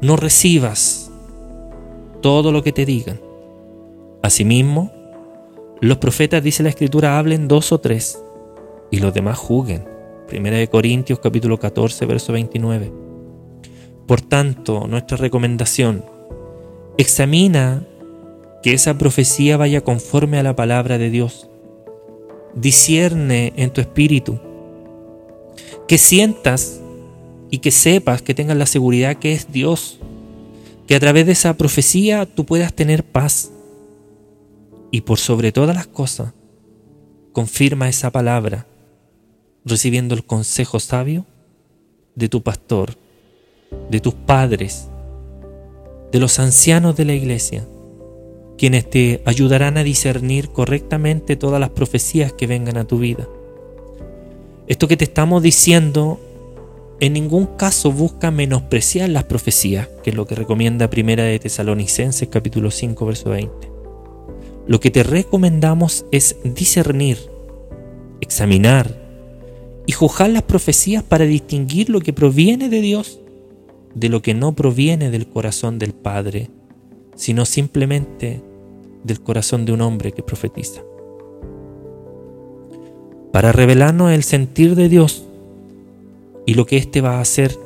No 0.00 0.16
recibas 0.16 1.10
todo 2.22 2.52
lo 2.52 2.62
que 2.62 2.72
te 2.72 2.86
digan. 2.86 3.20
Asimismo, 4.22 4.90
los 5.80 5.98
profetas, 5.98 6.42
dice 6.42 6.62
la 6.62 6.68
escritura, 6.68 7.18
hablen 7.18 7.48
dos 7.48 7.72
o 7.72 7.80
tres 7.80 8.22
y 8.90 8.98
los 8.98 9.14
demás 9.14 9.38
juzguen. 9.38 9.84
Primera 10.28 10.58
de 10.58 10.68
Corintios 10.68 11.18
capítulo 11.20 11.58
14, 11.58 12.06
verso 12.06 12.32
29. 12.32 12.92
Por 14.06 14.20
tanto, 14.20 14.86
nuestra 14.86 15.16
recomendación, 15.16 16.04
examina 16.98 17.86
que 18.62 18.74
esa 18.74 18.98
profecía 18.98 19.56
vaya 19.56 19.80
conforme 19.80 20.38
a 20.38 20.42
la 20.42 20.54
palabra 20.54 20.98
de 20.98 21.10
Dios. 21.10 21.48
Discierne 22.54 23.52
en 23.56 23.70
tu 23.70 23.80
espíritu. 23.80 24.38
Que 25.88 25.96
sientas 25.96 26.80
y 27.50 27.58
que 27.58 27.70
sepas, 27.70 28.22
que 28.22 28.34
tengas 28.34 28.56
la 28.56 28.66
seguridad 28.66 29.16
que 29.16 29.32
es 29.32 29.50
Dios. 29.50 29.98
Que 30.86 30.96
a 30.96 31.00
través 31.00 31.26
de 31.26 31.32
esa 31.32 31.54
profecía 31.54 32.26
tú 32.26 32.44
puedas 32.44 32.74
tener 32.74 33.02
paz. 33.02 33.50
Y 34.90 35.02
por 35.02 35.18
sobre 35.18 35.52
todas 35.52 35.76
las 35.76 35.86
cosas, 35.86 36.32
confirma 37.32 37.88
esa 37.88 38.10
palabra, 38.10 38.66
recibiendo 39.64 40.14
el 40.14 40.24
consejo 40.24 40.80
sabio 40.80 41.26
de 42.14 42.28
tu 42.28 42.42
pastor, 42.42 42.96
de 43.90 44.00
tus 44.00 44.14
padres, 44.14 44.88
de 46.10 46.18
los 46.18 46.38
ancianos 46.38 46.96
de 46.96 47.04
la 47.04 47.14
iglesia 47.14 47.64
quienes 48.60 48.90
te 48.90 49.22
ayudarán 49.24 49.78
a 49.78 49.84
discernir 49.84 50.50
correctamente 50.50 51.34
todas 51.34 51.58
las 51.58 51.70
profecías 51.70 52.34
que 52.34 52.46
vengan 52.46 52.76
a 52.76 52.84
tu 52.84 52.98
vida. 52.98 53.26
Esto 54.66 54.86
que 54.86 54.98
te 54.98 55.04
estamos 55.04 55.42
diciendo 55.42 56.20
en 57.00 57.14
ningún 57.14 57.46
caso 57.56 57.90
busca 57.90 58.30
menospreciar 58.30 59.08
las 59.08 59.24
profecías, 59.24 59.88
que 60.02 60.10
es 60.10 60.16
lo 60.16 60.26
que 60.26 60.34
recomienda 60.34 60.90
Primera 60.90 61.24
de 61.24 61.38
Tesalonicenses 61.38 62.28
capítulo 62.28 62.70
5 62.70 63.06
verso 63.06 63.30
20. 63.30 63.69
Lo 64.70 64.78
que 64.78 64.92
te 64.92 65.02
recomendamos 65.02 66.06
es 66.12 66.36
discernir, 66.44 67.18
examinar 68.20 68.96
y 69.84 69.90
juzgar 69.90 70.30
las 70.30 70.44
profecías 70.44 71.02
para 71.02 71.24
distinguir 71.24 71.90
lo 71.90 71.98
que 71.98 72.12
proviene 72.12 72.68
de 72.68 72.80
Dios 72.80 73.18
de 73.96 74.08
lo 74.08 74.22
que 74.22 74.32
no 74.32 74.52
proviene 74.52 75.10
del 75.10 75.26
corazón 75.26 75.80
del 75.80 75.92
Padre, 75.92 76.50
sino 77.16 77.44
simplemente 77.46 78.40
del 79.02 79.20
corazón 79.20 79.64
de 79.64 79.72
un 79.72 79.80
hombre 79.80 80.12
que 80.12 80.22
profetiza. 80.22 80.82
Para 83.32 83.50
revelarnos 83.50 84.12
el 84.12 84.22
sentir 84.22 84.76
de 84.76 84.88
Dios, 84.88 85.24
y 86.46 86.54
lo 86.54 86.64
que 86.64 86.76
éste 86.76 87.00
va 87.00 87.16
a 87.16 87.20
hacer, 87.20 87.58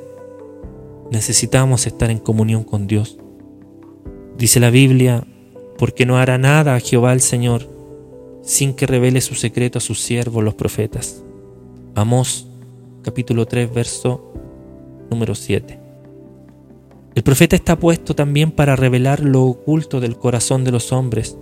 necesitamos 1.10 1.86
estar 1.86 2.10
en 2.10 2.18
comunión 2.18 2.64
con 2.64 2.86
Dios. 2.86 3.18
Dice 4.38 4.58
la 4.58 4.70
Biblia, 4.70 5.26
porque 5.78 6.06
no 6.06 6.18
hará 6.18 6.38
nada 6.38 6.74
a 6.74 6.80
Jehová 6.80 7.12
el 7.12 7.20
Señor 7.20 7.68
sin 8.42 8.74
que 8.74 8.86
revele 8.86 9.20
su 9.20 9.34
secreto 9.34 9.78
a 9.78 9.80
sus 9.80 10.00
siervos 10.00 10.44
los 10.44 10.54
profetas. 10.54 11.22
Amós 11.94 12.46
capítulo 13.02 13.46
3 13.46 13.72
verso 13.72 14.32
número 15.10 15.34
7. 15.34 15.80
El 17.14 17.22
profeta 17.22 17.54
está 17.54 17.78
puesto 17.78 18.14
también 18.14 18.50
para 18.50 18.76
revelar 18.76 19.20
lo 19.20 19.44
oculto 19.44 20.00
del 20.00 20.16
corazón 20.16 20.64
de 20.64 20.72
los 20.72 20.92
hombres. 20.92 21.38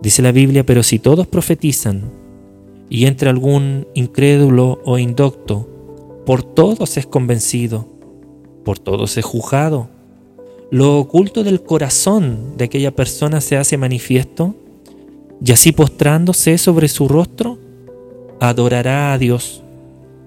Dice 0.00 0.22
la 0.22 0.32
Biblia, 0.32 0.64
pero 0.64 0.82
si 0.82 0.98
todos 0.98 1.26
profetizan 1.26 2.12
y 2.88 3.06
entra 3.06 3.30
algún 3.30 3.88
incrédulo 3.94 4.80
o 4.84 4.98
indocto, 4.98 5.68
por 6.24 6.42
todos 6.42 6.96
es 6.96 7.06
convencido, 7.06 7.88
por 8.64 8.78
todos 8.78 9.16
es 9.16 9.24
juzgado. 9.24 9.88
Lo 10.74 10.98
oculto 10.98 11.44
del 11.44 11.62
corazón 11.62 12.56
de 12.56 12.64
aquella 12.64 12.90
persona 12.90 13.40
se 13.40 13.56
hace 13.56 13.76
manifiesto, 13.76 14.56
y 15.40 15.52
así 15.52 15.70
postrándose 15.70 16.58
sobre 16.58 16.88
su 16.88 17.06
rostro, 17.06 17.58
adorará 18.40 19.12
a 19.12 19.18
Dios, 19.18 19.62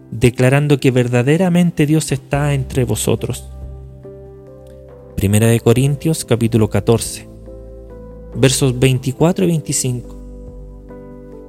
declarando 0.10 0.80
que 0.80 0.92
verdaderamente 0.92 1.86
Dios 1.86 2.13
está 2.13 2.54
entre 2.54 2.86
vosotros. 2.86 3.50
Primera 5.18 5.48
de 5.48 5.60
Corintios 5.60 6.24
capítulo 6.24 6.70
14, 6.70 7.27
versos 8.34 8.80
24 8.80 9.44
y 9.44 9.48
25. 9.50 10.16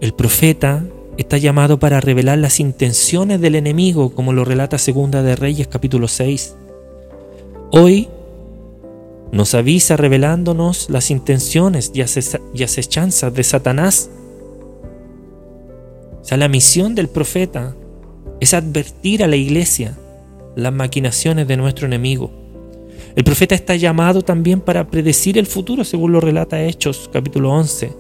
El 0.01 0.13
profeta 0.13 0.85
está 1.17 1.39
llamado 1.39 1.79
para 1.79 2.01
revelar 2.01 2.39
las 2.39 2.59
intenciones 2.59 3.41
del 3.41 3.55
enemigo, 3.55 4.11
como 4.11 4.33
lo 4.33 4.45
relata 4.45 4.77
Segunda 4.77 5.23
de 5.23 5.37
Reyes 5.37 5.69
capítulo 5.69 6.09
6. 6.09 6.57
Hoy 7.71 8.09
nos 9.33 9.55
avisa 9.55 9.97
revelándonos 9.97 10.89
las 10.91 11.11
intenciones 11.11 11.93
y 11.95 12.63
acechanzas 12.63 13.35
de 13.35 13.43
Satanás. 13.45 14.11
O 16.21 16.25
sea, 16.25 16.39
la 16.39 16.49
misión 16.49 16.95
del 16.95 17.09
profeta 17.09 17.75
es 18.41 18.55
advertir 18.55 19.23
a 19.23 19.27
la 19.27 19.37
iglesia 19.37 19.97
las 20.57 20.73
maquinaciones 20.73 21.47
de 21.47 21.57
nuestro 21.57 21.87
enemigo. 21.87 22.31
El 23.17 23.25
profeta 23.25 23.55
está 23.55 23.77
llamado 23.77 24.23
también 24.23 24.61
para 24.61 24.89
predecir 24.89 25.39
el 25.39 25.47
futuro, 25.47 25.85
según 25.85 26.13
lo 26.13 26.21
relata 26.21 26.63
Hechos 26.63 27.11
capítulo 27.13 27.51
11, 27.53 27.93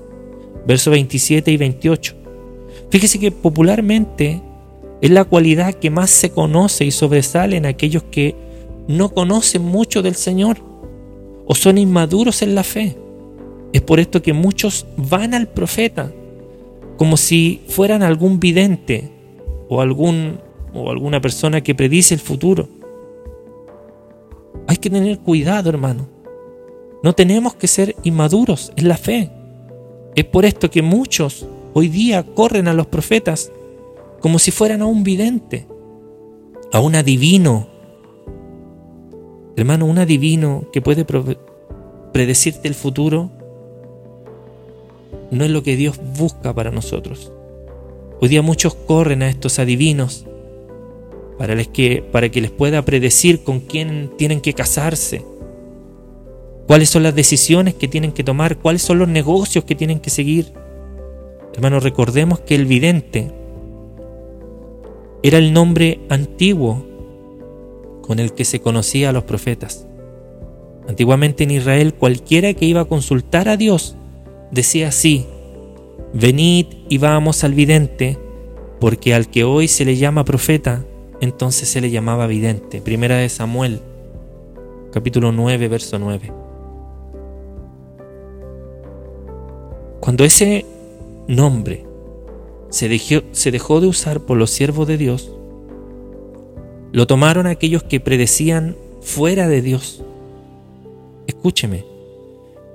versos 0.66 0.90
27 0.92 1.50
y 1.50 1.56
28. 1.56 2.14
Fíjese 2.90 3.18
que 3.18 3.32
popularmente 3.32 4.40
es 5.00 5.10
la 5.10 5.24
cualidad 5.24 5.74
que 5.74 5.90
más 5.90 6.10
se 6.10 6.30
conoce 6.30 6.84
y 6.84 6.90
sobresale 6.90 7.56
en 7.56 7.66
aquellos 7.66 8.04
que 8.04 8.34
no 8.86 9.10
conocen 9.10 9.62
mucho 9.62 10.02
del 10.02 10.14
Señor 10.14 10.67
o 11.48 11.54
son 11.54 11.78
inmaduros 11.78 12.42
en 12.42 12.54
la 12.54 12.62
fe. 12.62 12.96
Es 13.72 13.82
por 13.82 13.98
esto 13.98 14.22
que 14.22 14.32
muchos 14.32 14.86
van 14.96 15.34
al 15.34 15.48
profeta 15.48 16.12
como 16.96 17.16
si 17.16 17.62
fueran 17.68 18.02
algún 18.02 18.38
vidente 18.38 19.10
o, 19.68 19.80
algún, 19.80 20.38
o 20.74 20.90
alguna 20.90 21.20
persona 21.20 21.62
que 21.62 21.74
predice 21.74 22.14
el 22.14 22.20
futuro. 22.20 22.68
Hay 24.66 24.76
que 24.76 24.90
tener 24.90 25.18
cuidado, 25.20 25.70
hermano. 25.70 26.06
No 27.02 27.14
tenemos 27.14 27.54
que 27.54 27.66
ser 27.66 27.96
inmaduros 28.02 28.72
en 28.76 28.88
la 28.88 28.96
fe. 28.96 29.30
Es 30.14 30.24
por 30.24 30.44
esto 30.44 30.70
que 30.70 30.82
muchos 30.82 31.46
hoy 31.72 31.88
día 31.88 32.24
corren 32.24 32.68
a 32.68 32.74
los 32.74 32.86
profetas 32.86 33.52
como 34.20 34.38
si 34.38 34.50
fueran 34.50 34.82
a 34.82 34.86
un 34.86 35.04
vidente, 35.04 35.66
a 36.72 36.80
un 36.80 36.96
adivino. 36.96 37.68
Hermano, 39.58 39.86
un 39.86 39.98
adivino 39.98 40.66
que 40.72 40.80
puede 40.80 41.04
predecirte 42.12 42.68
el 42.68 42.76
futuro 42.76 43.28
no 45.32 45.44
es 45.44 45.50
lo 45.50 45.64
que 45.64 45.74
Dios 45.74 45.98
busca 46.16 46.54
para 46.54 46.70
nosotros. 46.70 47.32
Hoy 48.20 48.28
día 48.28 48.40
muchos 48.40 48.76
corren 48.76 49.20
a 49.22 49.28
estos 49.28 49.58
adivinos 49.58 50.26
para, 51.38 51.56
que, 51.64 52.04
que 52.30 52.40
les 52.40 52.52
pueda 52.52 52.84
predecir 52.84 53.42
con 53.42 53.58
quién 53.58 54.12
tienen 54.16 54.40
que 54.40 54.52
casarse, 54.52 55.24
cuáles 56.68 56.88
son 56.88 57.02
las 57.02 57.16
decisiones 57.16 57.74
que 57.74 57.88
tienen 57.88 58.12
que 58.12 58.22
tomar, 58.22 58.58
cuáles 58.58 58.82
son 58.82 59.00
los 59.00 59.08
negocios 59.08 59.64
que 59.64 59.74
tienen 59.74 59.98
que 59.98 60.10
seguir. 60.10 60.52
Hermanos, 61.52 61.82
recordemos 61.82 62.38
que 62.38 62.54
el 62.54 62.64
vidente 62.64 63.32
era 65.24 65.38
el 65.38 65.52
nombre 65.52 65.98
antiguo 66.10 66.87
con 68.08 68.18
el 68.20 68.32
que 68.32 68.46
se 68.46 68.60
conocía 68.60 69.10
a 69.10 69.12
los 69.12 69.24
profetas. 69.24 69.86
Antiguamente 70.88 71.44
en 71.44 71.50
Israel 71.50 71.92
cualquiera 71.92 72.54
que 72.54 72.64
iba 72.64 72.80
a 72.80 72.86
consultar 72.86 73.50
a 73.50 73.58
Dios 73.58 73.96
decía 74.50 74.88
así, 74.88 75.26
venid 76.14 76.68
y 76.88 76.96
vamos 76.96 77.44
al 77.44 77.52
vidente, 77.52 78.18
porque 78.80 79.12
al 79.12 79.28
que 79.28 79.44
hoy 79.44 79.68
se 79.68 79.84
le 79.84 79.98
llama 79.98 80.24
profeta, 80.24 80.86
entonces 81.20 81.68
se 81.68 81.82
le 81.82 81.90
llamaba 81.90 82.26
vidente. 82.26 82.80
Primera 82.80 83.18
de 83.18 83.28
Samuel, 83.28 83.82
capítulo 84.90 85.30
9, 85.30 85.68
verso 85.68 85.98
9. 85.98 86.32
Cuando 90.00 90.24
ese 90.24 90.64
nombre 91.26 91.84
se 92.70 92.88
dejó, 92.88 93.26
se 93.32 93.50
dejó 93.50 93.82
de 93.82 93.88
usar 93.88 94.20
por 94.20 94.38
los 94.38 94.48
siervos 94.48 94.88
de 94.88 94.96
Dios, 94.96 95.37
lo 96.92 97.06
tomaron 97.06 97.46
aquellos 97.46 97.82
que 97.82 98.00
predecían 98.00 98.76
fuera 99.00 99.48
de 99.48 99.62
Dios. 99.62 100.02
Escúcheme, 101.26 101.84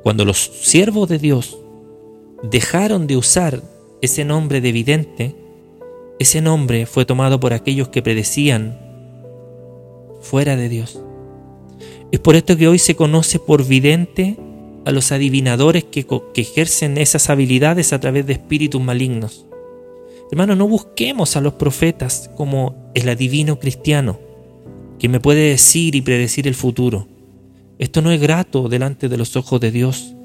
cuando 0.04 0.26
los 0.26 0.38
siervos 0.38 1.10
de 1.10 1.18
Dios 1.18 1.58
dejaron 2.44 3.08
de 3.08 3.18
usar 3.18 3.62
ese 4.02 4.26
nombre 4.26 4.62
de 4.62 4.72
vidente, 4.72 5.36
ese 6.20 6.42
nombre 6.42 6.86
fue 6.86 7.06
tomado 7.06 7.40
por 7.40 7.54
aquellos 7.54 7.90
que 7.90 8.02
predecían 8.02 8.78
fuera 10.22 10.56
de 10.56 10.70
Dios. 10.70 11.02
Es 12.12 12.20
por 12.20 12.36
esto 12.36 12.56
que 12.58 12.68
hoy 12.68 12.80
se 12.80 12.96
conoce 12.96 13.40
por 13.40 13.66
vidente 13.66 14.38
a 14.86 14.92
los 14.92 15.12
adivinadores 15.12 15.86
que, 15.86 16.06
ejercen 16.36 16.98
esas 16.98 17.30
habilidades 17.30 17.94
a 17.94 18.00
través 18.00 18.28
de 18.28 18.34
espíritus 18.34 18.82
malignos. 18.82 19.46
Hermano, 20.32 20.56
no 20.56 20.68
busquemos 20.68 21.36
a 21.36 21.42
los 21.42 21.54
profetas 21.54 22.30
como 22.36 22.83
el 22.94 23.10
adivino 23.10 23.60
cristiano, 23.60 24.20
que 25.00 25.10
me 25.10 25.20
puede 25.20 25.50
decir 25.50 25.96
y 25.96 26.02
predecir 26.02 26.48
el 26.48 26.56
futuro. 26.56 27.08
Esto 27.80 28.02
no 28.02 28.12
es 28.12 28.22
grato 28.22 28.70
delante 28.70 29.10
de 29.10 29.18
los 29.18 29.36
ojos 29.36 29.60
de 29.60 29.72
Dios. 29.72 30.16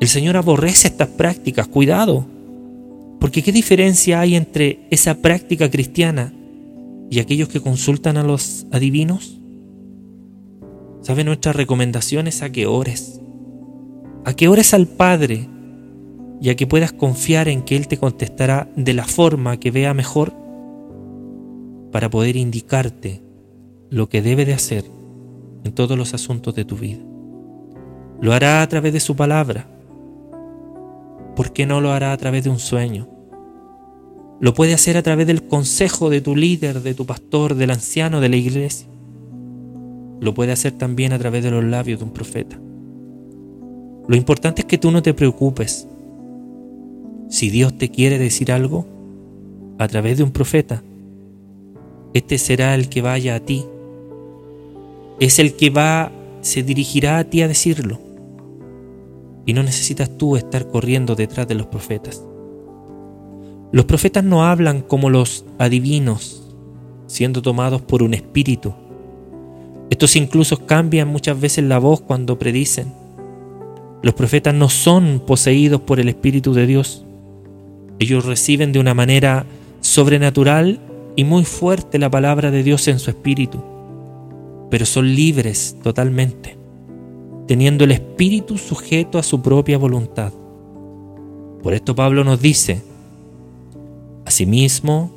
El 0.00 0.08
Señor 0.08 0.36
aborrece 0.36 0.88
estas 0.88 1.08
prácticas, 1.08 1.68
cuidado, 1.68 2.26
porque 3.20 3.42
¿qué 3.42 3.52
diferencia 3.52 4.20
hay 4.20 4.36
entre 4.36 4.86
esa 4.90 5.16
práctica 5.16 5.70
cristiana 5.70 6.32
y 7.10 7.18
aquellos 7.18 7.48
que 7.48 7.60
consultan 7.60 8.16
a 8.16 8.22
los 8.22 8.66
adivinos? 8.70 9.38
¿Sabe 11.02 11.24
nuestra 11.24 11.52
recomendación 11.52 12.26
es 12.26 12.42
a 12.42 12.50
que 12.50 12.66
ores? 12.66 13.20
a 14.24 14.34
que 14.34 14.48
ores 14.48 14.74
al 14.74 14.86
Padre 14.86 15.48
y 16.40 16.48
a 16.48 16.56
que 16.56 16.66
puedas 16.66 16.92
confiar 16.92 17.48
en 17.48 17.62
que 17.62 17.76
Él 17.76 17.88
te 17.88 17.98
contestará 17.98 18.68
de 18.74 18.94
la 18.94 19.04
forma 19.04 19.58
que 19.58 19.70
vea 19.70 19.94
mejor 19.94 20.34
para 21.94 22.10
poder 22.10 22.34
indicarte 22.34 23.22
lo 23.88 24.08
que 24.08 24.20
debe 24.20 24.44
de 24.44 24.52
hacer 24.52 24.84
en 25.62 25.72
todos 25.72 25.96
los 25.96 26.12
asuntos 26.12 26.52
de 26.56 26.64
tu 26.64 26.74
vida. 26.74 26.98
Lo 28.20 28.32
hará 28.32 28.62
a 28.62 28.68
través 28.68 28.92
de 28.92 28.98
su 28.98 29.14
palabra. 29.14 29.68
¿Por 31.36 31.52
qué 31.52 31.66
no 31.66 31.80
lo 31.80 31.92
hará 31.92 32.10
a 32.10 32.16
través 32.16 32.42
de 32.42 32.50
un 32.50 32.58
sueño? 32.58 33.08
Lo 34.40 34.54
puede 34.54 34.74
hacer 34.74 34.96
a 34.96 35.04
través 35.04 35.28
del 35.28 35.46
consejo 35.46 36.10
de 36.10 36.20
tu 36.20 36.34
líder, 36.34 36.82
de 36.82 36.94
tu 36.94 37.06
pastor, 37.06 37.54
del 37.54 37.70
anciano 37.70 38.20
de 38.20 38.28
la 38.28 38.36
iglesia. 38.38 38.88
Lo 40.18 40.34
puede 40.34 40.50
hacer 40.50 40.72
también 40.72 41.12
a 41.12 41.18
través 41.20 41.44
de 41.44 41.52
los 41.52 41.62
labios 41.62 42.00
de 42.00 42.06
un 42.06 42.12
profeta. 42.12 42.58
Lo 44.08 44.16
importante 44.16 44.62
es 44.62 44.66
que 44.66 44.78
tú 44.78 44.90
no 44.90 45.00
te 45.00 45.14
preocupes. 45.14 45.86
Si 47.28 47.50
Dios 47.50 47.78
te 47.78 47.88
quiere 47.88 48.18
decir 48.18 48.50
algo, 48.50 48.84
a 49.78 49.86
través 49.86 50.18
de 50.18 50.24
un 50.24 50.32
profeta, 50.32 50.82
este 52.14 52.38
será 52.38 52.74
el 52.76 52.88
que 52.88 53.02
vaya 53.02 53.34
a 53.34 53.40
ti. 53.40 53.64
Es 55.18 55.40
el 55.40 55.54
que 55.54 55.70
va, 55.70 56.12
se 56.40 56.62
dirigirá 56.62 57.18
a 57.18 57.24
ti 57.24 57.42
a 57.42 57.48
decirlo. 57.48 57.98
Y 59.44 59.52
no 59.52 59.62
necesitas 59.62 60.16
tú 60.16 60.36
estar 60.36 60.68
corriendo 60.68 61.16
detrás 61.16 61.46
de 61.48 61.56
los 61.56 61.66
profetas. 61.66 62.24
Los 63.72 63.84
profetas 63.84 64.22
no 64.22 64.44
hablan 64.44 64.80
como 64.82 65.10
los 65.10 65.44
adivinos, 65.58 66.54
siendo 67.08 67.42
tomados 67.42 67.82
por 67.82 68.04
un 68.04 68.14
espíritu. 68.14 68.72
Estos 69.90 70.14
incluso 70.14 70.64
cambian 70.66 71.08
muchas 71.08 71.38
veces 71.40 71.64
la 71.64 71.78
voz 71.78 72.00
cuando 72.00 72.38
predicen. 72.38 72.92
Los 74.02 74.14
profetas 74.14 74.54
no 74.54 74.68
son 74.68 75.20
poseídos 75.26 75.80
por 75.80 75.98
el 75.98 76.08
Espíritu 76.08 76.54
de 76.54 76.66
Dios. 76.66 77.04
Ellos 77.98 78.24
reciben 78.24 78.70
de 78.72 78.78
una 78.78 78.94
manera 78.94 79.46
sobrenatural 79.80 80.78
y 81.16 81.24
muy 81.24 81.44
fuerte 81.44 81.98
la 81.98 82.10
palabra 82.10 82.50
de 82.50 82.62
Dios 82.62 82.88
en 82.88 82.98
su 82.98 83.10
espíritu, 83.10 83.62
pero 84.70 84.86
son 84.86 85.14
libres 85.14 85.76
totalmente 85.82 86.64
teniendo 87.46 87.84
el 87.84 87.92
espíritu 87.92 88.58
sujeto 88.58 89.18
a 89.18 89.22
su 89.22 89.42
propia 89.42 89.78
voluntad. 89.78 90.32
Por 91.62 91.74
esto 91.74 91.94
Pablo 91.94 92.24
nos 92.24 92.40
dice, 92.40 92.82
Asimismo, 94.24 95.10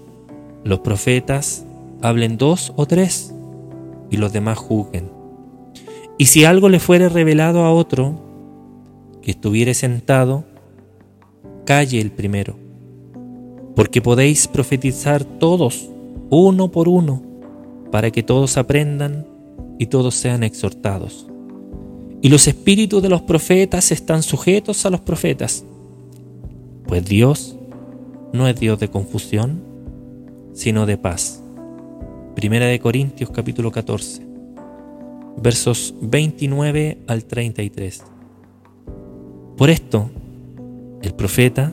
los 0.64 0.80
profetas 0.80 1.66
hablen 2.02 2.38
dos 2.38 2.74
o 2.76 2.86
tres 2.86 3.34
y 4.10 4.18
los 4.18 4.34
demás 4.34 4.58
juzguen. 4.58 5.10
Y 6.18 6.26
si 6.26 6.46
algo 6.46 6.68
le 6.68 6.80
fuere 6.80 7.10
revelado 7.10 7.64
a 7.64 7.72
otro, 7.72 8.20
que 9.22 9.32
estuviere 9.32 9.74
sentado, 9.74 10.44
calle 11.66 12.02
el 12.02 12.12
primero, 12.12 12.58
porque 13.78 14.02
podéis 14.02 14.48
profetizar 14.48 15.24
todos, 15.24 15.88
uno 16.32 16.72
por 16.72 16.90
uno, 16.90 17.22
para 17.92 18.10
que 18.10 18.24
todos 18.24 18.58
aprendan 18.58 19.28
y 19.78 19.86
todos 19.86 20.16
sean 20.16 20.42
exhortados. 20.42 21.28
Y 22.24 22.30
los 22.30 22.48
espíritus 22.48 23.04
de 23.04 23.10
los 23.10 23.22
profetas 23.22 23.92
están 23.92 24.24
sujetos 24.24 24.84
a 24.88 24.90
los 24.90 25.02
profetas, 25.02 25.64
pues 26.88 27.06
Dios 27.06 27.56
no 28.34 28.48
es 28.48 28.60
Dios 28.60 28.80
de 28.80 28.88
confusión, 28.88 29.62
sino 30.54 30.88
de 30.88 30.98
paz. 30.98 31.44
Primera 32.36 32.66
de 32.66 32.80
Corintios 32.80 33.30
capítulo 33.30 33.72
14, 33.72 34.26
versos 35.40 35.94
29 36.02 36.98
al 37.06 37.26
33. 37.26 38.04
Por 39.56 39.70
esto, 39.70 40.10
el 41.04 41.14
profeta 41.14 41.72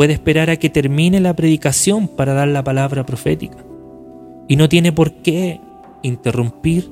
puede 0.00 0.14
esperar 0.14 0.48
a 0.48 0.56
que 0.56 0.70
termine 0.70 1.20
la 1.20 1.36
predicación 1.36 2.08
para 2.08 2.32
dar 2.32 2.48
la 2.48 2.64
palabra 2.64 3.04
profética 3.04 3.58
y 4.48 4.56
no 4.56 4.66
tiene 4.66 4.92
por 4.92 5.12
qué 5.16 5.60
interrumpir 6.02 6.88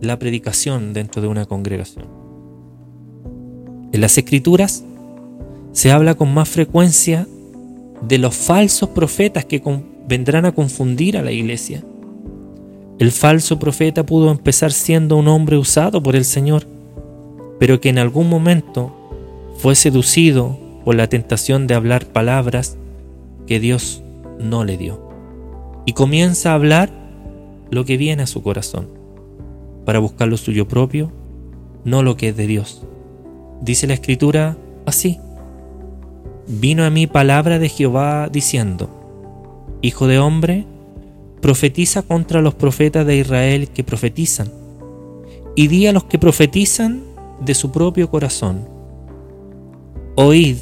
la 0.00 0.18
predicación 0.18 0.94
dentro 0.94 1.20
de 1.20 1.28
una 1.28 1.44
congregación. 1.44 2.06
En 3.92 4.00
las 4.00 4.16
escrituras 4.16 4.82
se 5.72 5.92
habla 5.92 6.14
con 6.14 6.32
más 6.32 6.48
frecuencia 6.48 7.28
de 8.00 8.16
los 8.16 8.34
falsos 8.34 8.88
profetas 8.88 9.44
que 9.44 9.62
vendrán 10.08 10.46
a 10.46 10.52
confundir 10.52 11.18
a 11.18 11.22
la 11.22 11.32
iglesia. 11.32 11.84
El 12.98 13.12
falso 13.12 13.58
profeta 13.58 14.06
pudo 14.06 14.30
empezar 14.30 14.72
siendo 14.72 15.18
un 15.18 15.28
hombre 15.28 15.58
usado 15.58 16.02
por 16.02 16.16
el 16.16 16.24
Señor, 16.24 16.66
pero 17.60 17.78
que 17.78 17.90
en 17.90 17.98
algún 17.98 18.30
momento 18.30 18.90
fue 19.58 19.74
seducido 19.74 20.63
por 20.84 20.94
la 20.94 21.08
tentación 21.08 21.66
de 21.66 21.74
hablar 21.74 22.06
palabras 22.06 22.76
que 23.46 23.60
Dios 23.60 24.02
no 24.38 24.64
le 24.64 24.76
dio. 24.76 25.00
Y 25.86 25.92
comienza 25.92 26.50
a 26.50 26.54
hablar 26.54 26.90
lo 27.70 27.84
que 27.84 27.96
viene 27.96 28.22
a 28.22 28.26
su 28.26 28.42
corazón 28.42 28.88
para 29.84 29.98
buscar 29.98 30.28
lo 30.28 30.36
suyo 30.36 30.66
propio, 30.66 31.12
no 31.84 32.02
lo 32.02 32.16
que 32.16 32.28
es 32.28 32.36
de 32.36 32.46
Dios. 32.46 32.82
Dice 33.60 33.86
la 33.86 33.94
escritura 33.94 34.56
así. 34.86 35.18
Vino 36.46 36.84
a 36.84 36.90
mí 36.90 37.06
palabra 37.06 37.58
de 37.58 37.68
Jehová 37.68 38.28
diciendo, 38.30 38.90
Hijo 39.82 40.06
de 40.06 40.18
hombre, 40.18 40.66
profetiza 41.40 42.02
contra 42.02 42.40
los 42.40 42.54
profetas 42.54 43.06
de 43.06 43.16
Israel 43.16 43.68
que 43.68 43.84
profetizan, 43.84 44.50
y 45.54 45.68
di 45.68 45.86
a 45.86 45.92
los 45.92 46.04
que 46.04 46.18
profetizan 46.18 47.02
de 47.40 47.54
su 47.54 47.70
propio 47.70 48.10
corazón. 48.10 48.66
Oíd 50.16 50.56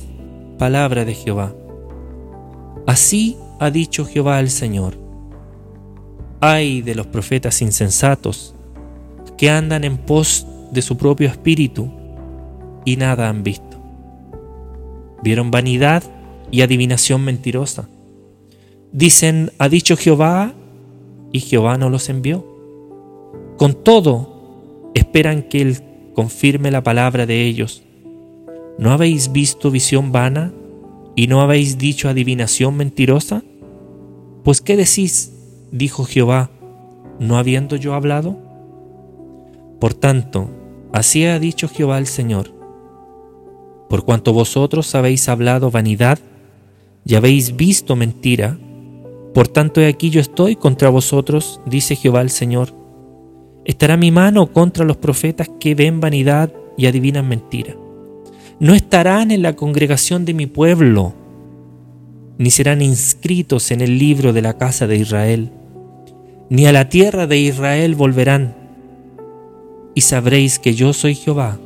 palabra 0.63 1.05
de 1.05 1.13
Jehová. 1.13 1.57
Así 2.87 3.37
ha 3.59 3.73
dicho 3.73 4.05
Jehová 4.05 4.39
el 4.39 4.49
Señor. 4.49 4.97
Ay 6.41 6.83
de 6.83 6.95
los 6.95 7.09
profetas 7.09 7.61
insensatos 7.63 8.55
que 9.37 9.51
andan 9.51 9.83
en 9.83 9.99
pos 9.99 10.47
de 10.71 10.81
su 10.81 10.97
propio 10.97 11.27
espíritu 11.27 11.91
y 12.85 12.95
nada 12.95 13.29
han 13.29 13.43
visto. 13.43 13.77
Vieron 15.25 15.51
vanidad 15.51 16.05
y 16.53 16.63
adivinación 16.63 17.25
mentirosa. 17.25 17.89
Dicen, 18.93 19.51
ha 19.59 19.69
dicho 19.69 19.97
Jehová, 19.97 20.55
y 21.33 21.41
Jehová 21.41 21.77
no 21.77 21.91
los 21.91 22.09
envió. 22.09 22.47
Con 23.57 23.83
todo, 23.83 24.93
esperan 24.95 25.43
que 25.43 25.61
Él 25.61 26.13
confirme 26.15 26.71
la 26.71 26.85
palabra 26.85 27.27
de 27.27 27.43
ellos. 27.47 27.83
¿No 28.79 28.91
habéis 28.91 29.33
visto 29.33 29.71
visión 29.71 30.13
vana 30.13 30.53
y 31.15 31.27
no 31.27 31.41
habéis 31.41 31.79
dicho 31.79 32.09
adivinación 32.09 32.77
mentirosa? 32.77 33.43
Pues 34.45 34.61
¿qué 34.61 34.77
decís? 34.77 35.33
dijo 35.71 36.05
Jehová, 36.05 36.51
no 37.19 37.39
habiendo 37.39 37.77
yo 37.77 37.95
hablado. 37.95 38.37
Por 39.81 39.95
tanto, 39.95 40.51
así 40.93 41.25
ha 41.25 41.39
dicho 41.39 41.69
Jehová 41.69 41.99
el 41.99 42.07
Señor, 42.07 42.51
por 43.89 44.05
cuanto 44.05 44.33
vosotros 44.33 44.95
habéis 44.95 45.29
hablado 45.29 45.71
vanidad 45.71 46.19
y 47.05 47.15
habéis 47.15 47.57
visto 47.57 47.97
mentira, 47.97 48.59
por 49.35 49.49
tanto 49.49 49.81
he 49.81 49.87
aquí 49.87 50.11
yo 50.11 50.21
estoy 50.21 50.57
contra 50.57 50.91
vosotros, 50.91 51.61
dice 51.67 51.97
Jehová 51.97 52.21
el 52.21 52.31
Señor. 52.31 52.75
Estará 53.65 53.97
mi 53.97 54.11
mano 54.11 54.53
contra 54.53 54.85
los 54.85 54.97
profetas 54.97 55.49
que 55.61 55.75
ven 55.75 56.01
vanidad 56.01 56.53
y 56.77 56.87
adivinan 56.87 57.29
mentira. 57.29 57.75
No 58.63 58.77
estarán 58.77 59.33
en 59.33 59.43
la 59.43 59.57
congregación 59.57 60.25
de 60.25 60.35
mi 60.35 60.47
pueblo, 60.47 61.15
ni 62.39 62.53
serán 62.53 62.81
inscritos 62.81 63.73
en 63.73 63.81
el 63.81 63.99
libro 63.99 64.33
de 64.33 64.41
la 64.41 64.57
casa 64.57 64.87
de 64.87 64.99
Israel, 64.99 65.51
ni 66.49 66.67
a 66.67 66.73
la 66.73 66.89
tierra 66.89 67.27
de 67.27 67.39
Israel 67.39 67.97
volverán 67.97 68.55
y 69.97 70.03
sabréis 70.03 70.61
que 70.61 70.75
yo 70.75 70.93
soy 70.93 71.17
Jehová, 71.17 71.59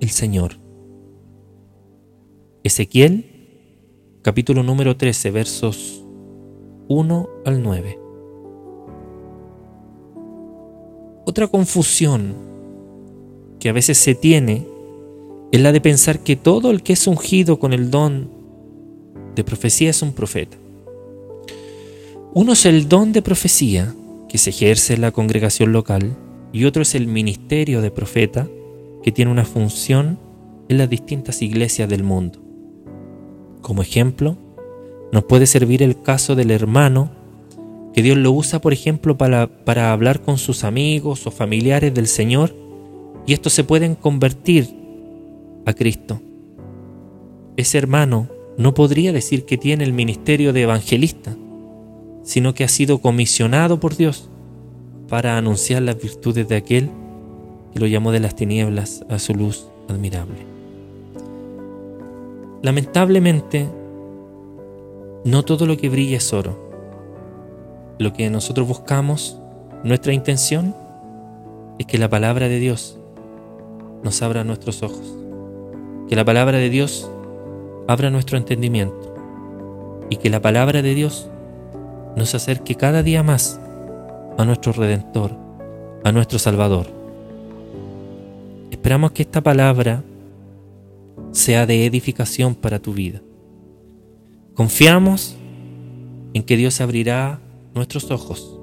el 0.00 0.10
Señor. 0.10 0.56
Ezequiel, 2.64 3.24
capítulo 4.22 4.64
número 4.64 4.96
13, 4.96 5.30
versos 5.30 6.04
1 6.88 7.28
al 7.44 7.62
9. 7.62 7.98
Otra 11.26 11.46
confusión 11.46 12.34
que 13.60 13.68
a 13.68 13.72
veces 13.72 13.98
se 13.98 14.16
tiene 14.16 14.74
es 15.52 15.60
la 15.60 15.72
de 15.72 15.80
pensar 15.80 16.20
que 16.20 16.36
todo 16.36 16.70
el 16.70 16.82
que 16.82 16.94
es 16.94 17.06
ungido 17.06 17.58
con 17.58 17.72
el 17.72 17.90
don 17.90 18.30
de 19.34 19.44
profecía 19.44 19.90
es 19.90 20.02
un 20.02 20.12
profeta. 20.12 20.56
Uno 22.34 22.52
es 22.52 22.66
el 22.66 22.88
don 22.88 23.12
de 23.12 23.22
profecía 23.22 23.94
que 24.28 24.38
se 24.38 24.50
ejerce 24.50 24.94
en 24.94 25.02
la 25.02 25.12
congregación 25.12 25.72
local 25.72 26.16
y 26.52 26.64
otro 26.64 26.82
es 26.82 26.94
el 26.94 27.06
ministerio 27.06 27.80
de 27.80 27.90
profeta, 27.90 28.48
que 29.02 29.12
tiene 29.12 29.30
una 29.30 29.44
función 29.44 30.18
en 30.68 30.78
las 30.78 30.90
distintas 30.90 31.42
iglesias 31.42 31.88
del 31.88 32.02
mundo. 32.02 32.40
Como 33.60 33.82
ejemplo, 33.82 34.36
nos 35.12 35.24
puede 35.24 35.46
servir 35.46 35.82
el 35.82 36.00
caso 36.02 36.34
del 36.34 36.50
hermano, 36.50 37.10
que 37.94 38.02
Dios 38.02 38.16
lo 38.16 38.32
usa, 38.32 38.60
por 38.60 38.72
ejemplo, 38.72 39.16
para, 39.16 39.64
para 39.64 39.92
hablar 39.92 40.22
con 40.22 40.38
sus 40.38 40.64
amigos 40.64 41.26
o 41.26 41.30
familiares 41.30 41.94
del 41.94 42.08
Señor, 42.08 42.54
y 43.26 43.32
estos 43.32 43.52
se 43.52 43.64
pueden 43.64 43.94
convertir 43.94 44.85
a 45.66 45.74
Cristo. 45.74 46.20
Ese 47.56 47.76
hermano 47.76 48.28
no 48.56 48.72
podría 48.72 49.12
decir 49.12 49.44
que 49.44 49.58
tiene 49.58 49.84
el 49.84 49.92
ministerio 49.92 50.52
de 50.52 50.62
evangelista, 50.62 51.36
sino 52.22 52.54
que 52.54 52.64
ha 52.64 52.68
sido 52.68 52.98
comisionado 52.98 53.78
por 53.78 53.96
Dios 53.96 54.30
para 55.08 55.36
anunciar 55.36 55.82
las 55.82 56.00
virtudes 56.00 56.48
de 56.48 56.56
aquel 56.56 56.90
que 57.72 57.80
lo 57.80 57.86
llamó 57.86 58.12
de 58.12 58.20
las 58.20 58.34
tinieblas 58.34 59.04
a 59.08 59.18
su 59.18 59.34
luz 59.34 59.66
admirable. 59.88 60.46
Lamentablemente, 62.62 63.68
no 65.24 65.44
todo 65.44 65.66
lo 65.66 65.76
que 65.76 65.88
brilla 65.88 66.16
es 66.16 66.32
oro. 66.32 66.58
Lo 67.98 68.12
que 68.12 68.28
nosotros 68.30 68.66
buscamos, 68.66 69.38
nuestra 69.84 70.12
intención, 70.12 70.74
es 71.78 71.86
que 71.86 71.98
la 71.98 72.08
palabra 72.08 72.48
de 72.48 72.58
Dios 72.58 72.98
nos 74.02 74.22
abra 74.22 74.44
nuestros 74.44 74.82
ojos, 74.82 75.16
que 76.08 76.16
la 76.16 76.24
palabra 76.24 76.58
de 76.58 76.70
Dios 76.70 77.10
abra 77.88 78.10
nuestro 78.10 78.38
entendimiento, 78.38 79.14
y 80.10 80.16
que 80.16 80.30
la 80.30 80.40
palabra 80.40 80.82
de 80.82 80.94
Dios 80.94 81.28
nos 82.16 82.34
acerque 82.34 82.74
cada 82.74 83.02
día 83.02 83.22
más 83.22 83.60
a 84.38 84.44
nuestro 84.44 84.72
Redentor, 84.72 85.32
a 86.04 86.12
nuestro 86.12 86.38
Salvador. 86.38 86.86
Esperamos 88.70 89.12
que 89.12 89.22
esta 89.22 89.40
palabra 89.40 90.04
sea 91.32 91.66
de 91.66 91.86
edificación 91.86 92.54
para 92.54 92.78
tu 92.78 92.92
vida. 92.92 93.20
Confiamos 94.54 95.36
en 96.34 96.42
que 96.42 96.56
Dios 96.56 96.80
abrirá 96.80 97.40
nuestros 97.74 98.10
ojos 98.10 98.58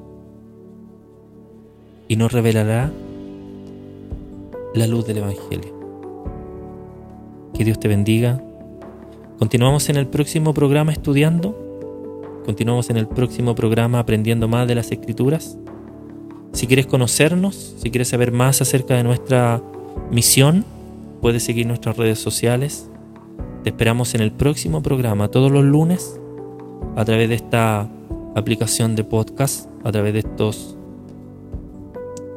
y 2.08 2.16
nos 2.16 2.32
revelará 2.32 2.92
la 4.74 4.88
luz 4.88 5.06
del 5.06 5.18
Evangelio. 5.18 5.83
Que 7.54 7.64
Dios 7.64 7.80
te 7.80 7.88
bendiga. 7.88 8.42
Continuamos 9.38 9.90
en 9.90 9.98
el 9.98 10.08
próximo 10.08 10.54
programa 10.54 10.92
estudiando. 10.92 11.56
Continuamos 12.46 12.90
en 12.90 12.98
el 12.98 13.08
próximo 13.08 13.54
programa 13.54 14.00
aprendiendo 14.00 14.48
más 14.48 14.68
de 14.68 14.76
las 14.76 14.92
escrituras. 14.92 15.58
Si 16.52 16.66
quieres 16.66 16.88
conocernos, 16.88 17.76
si 17.78 17.92
quieres 17.92 18.10
saber 18.10 18.32
más 18.32 18.62
acerca 18.62 18.96
de 18.96 19.04
nuestra 19.04 19.62
misión, 20.12 20.66
puedes 21.22 21.44
seguir 21.44 21.68
nuestras 21.68 21.96
redes 21.96 22.20
sociales. 22.20 22.90
Te 23.64 23.70
esperamos 23.70 24.16
en 24.16 24.22
el 24.22 24.32
próximo 24.32 24.82
programa 24.82 25.30
todos 25.30 25.52
los 25.52 25.64
lunes 25.64 26.20
a 26.96 27.06
través 27.06 27.30
de 27.30 27.36
esta 27.36 27.90
aplicación 28.36 28.96
de 28.96 29.04
podcast, 29.04 29.70
a 29.84 29.92
través 29.92 30.14
de 30.14 30.20
estos 30.20 30.76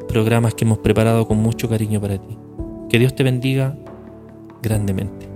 programas 0.09 0.55
que 0.55 0.65
hemos 0.65 0.79
preparado 0.79 1.27
con 1.27 1.39
mucho 1.39 1.69
cariño 1.69 2.01
para 2.01 2.19
ti. 2.19 2.37
Que 2.89 2.99
Dios 2.99 3.15
te 3.15 3.23
bendiga 3.23 3.77
grandemente. 4.67 5.29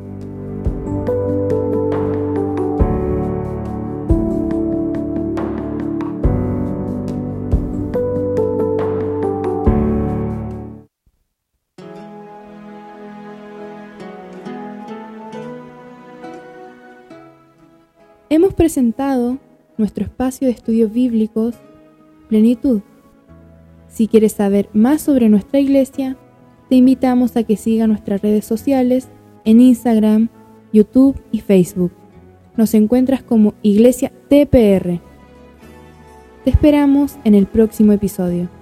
Hemos 18.29 18.55
presentado 18.55 19.39
nuestro 19.77 20.05
espacio 20.05 20.49
de 20.49 20.55
estudios 20.55 20.93
bíblicos 20.93 21.55
Plenitud. 22.29 22.81
Si 23.89 24.07
quieres 24.07 24.33
saber 24.33 24.69
más 24.73 25.03
sobre 25.03 25.29
nuestra 25.29 25.59
iglesia, 25.59 26.17
te 26.69 26.77
invitamos 26.77 27.37
a 27.37 27.43
que 27.43 27.57
siga 27.57 27.89
nuestras 27.89 28.23
redes 28.23 28.45
sociales 28.45 29.09
en 29.45 29.61
Instagram, 29.61 30.29
YouTube 30.73 31.21
y 31.33 31.41
Facebook. 31.41 31.93
Nos 32.57 32.75
encuentras 32.75 33.23
como 33.23 33.55
Iglesia 33.63 34.13
TPR. 34.29 35.01
Te 36.45 36.51
esperamos 36.51 37.17
en 37.25 37.35
el 37.35 37.47
próximo 37.47 37.93
episodio. 37.93 38.60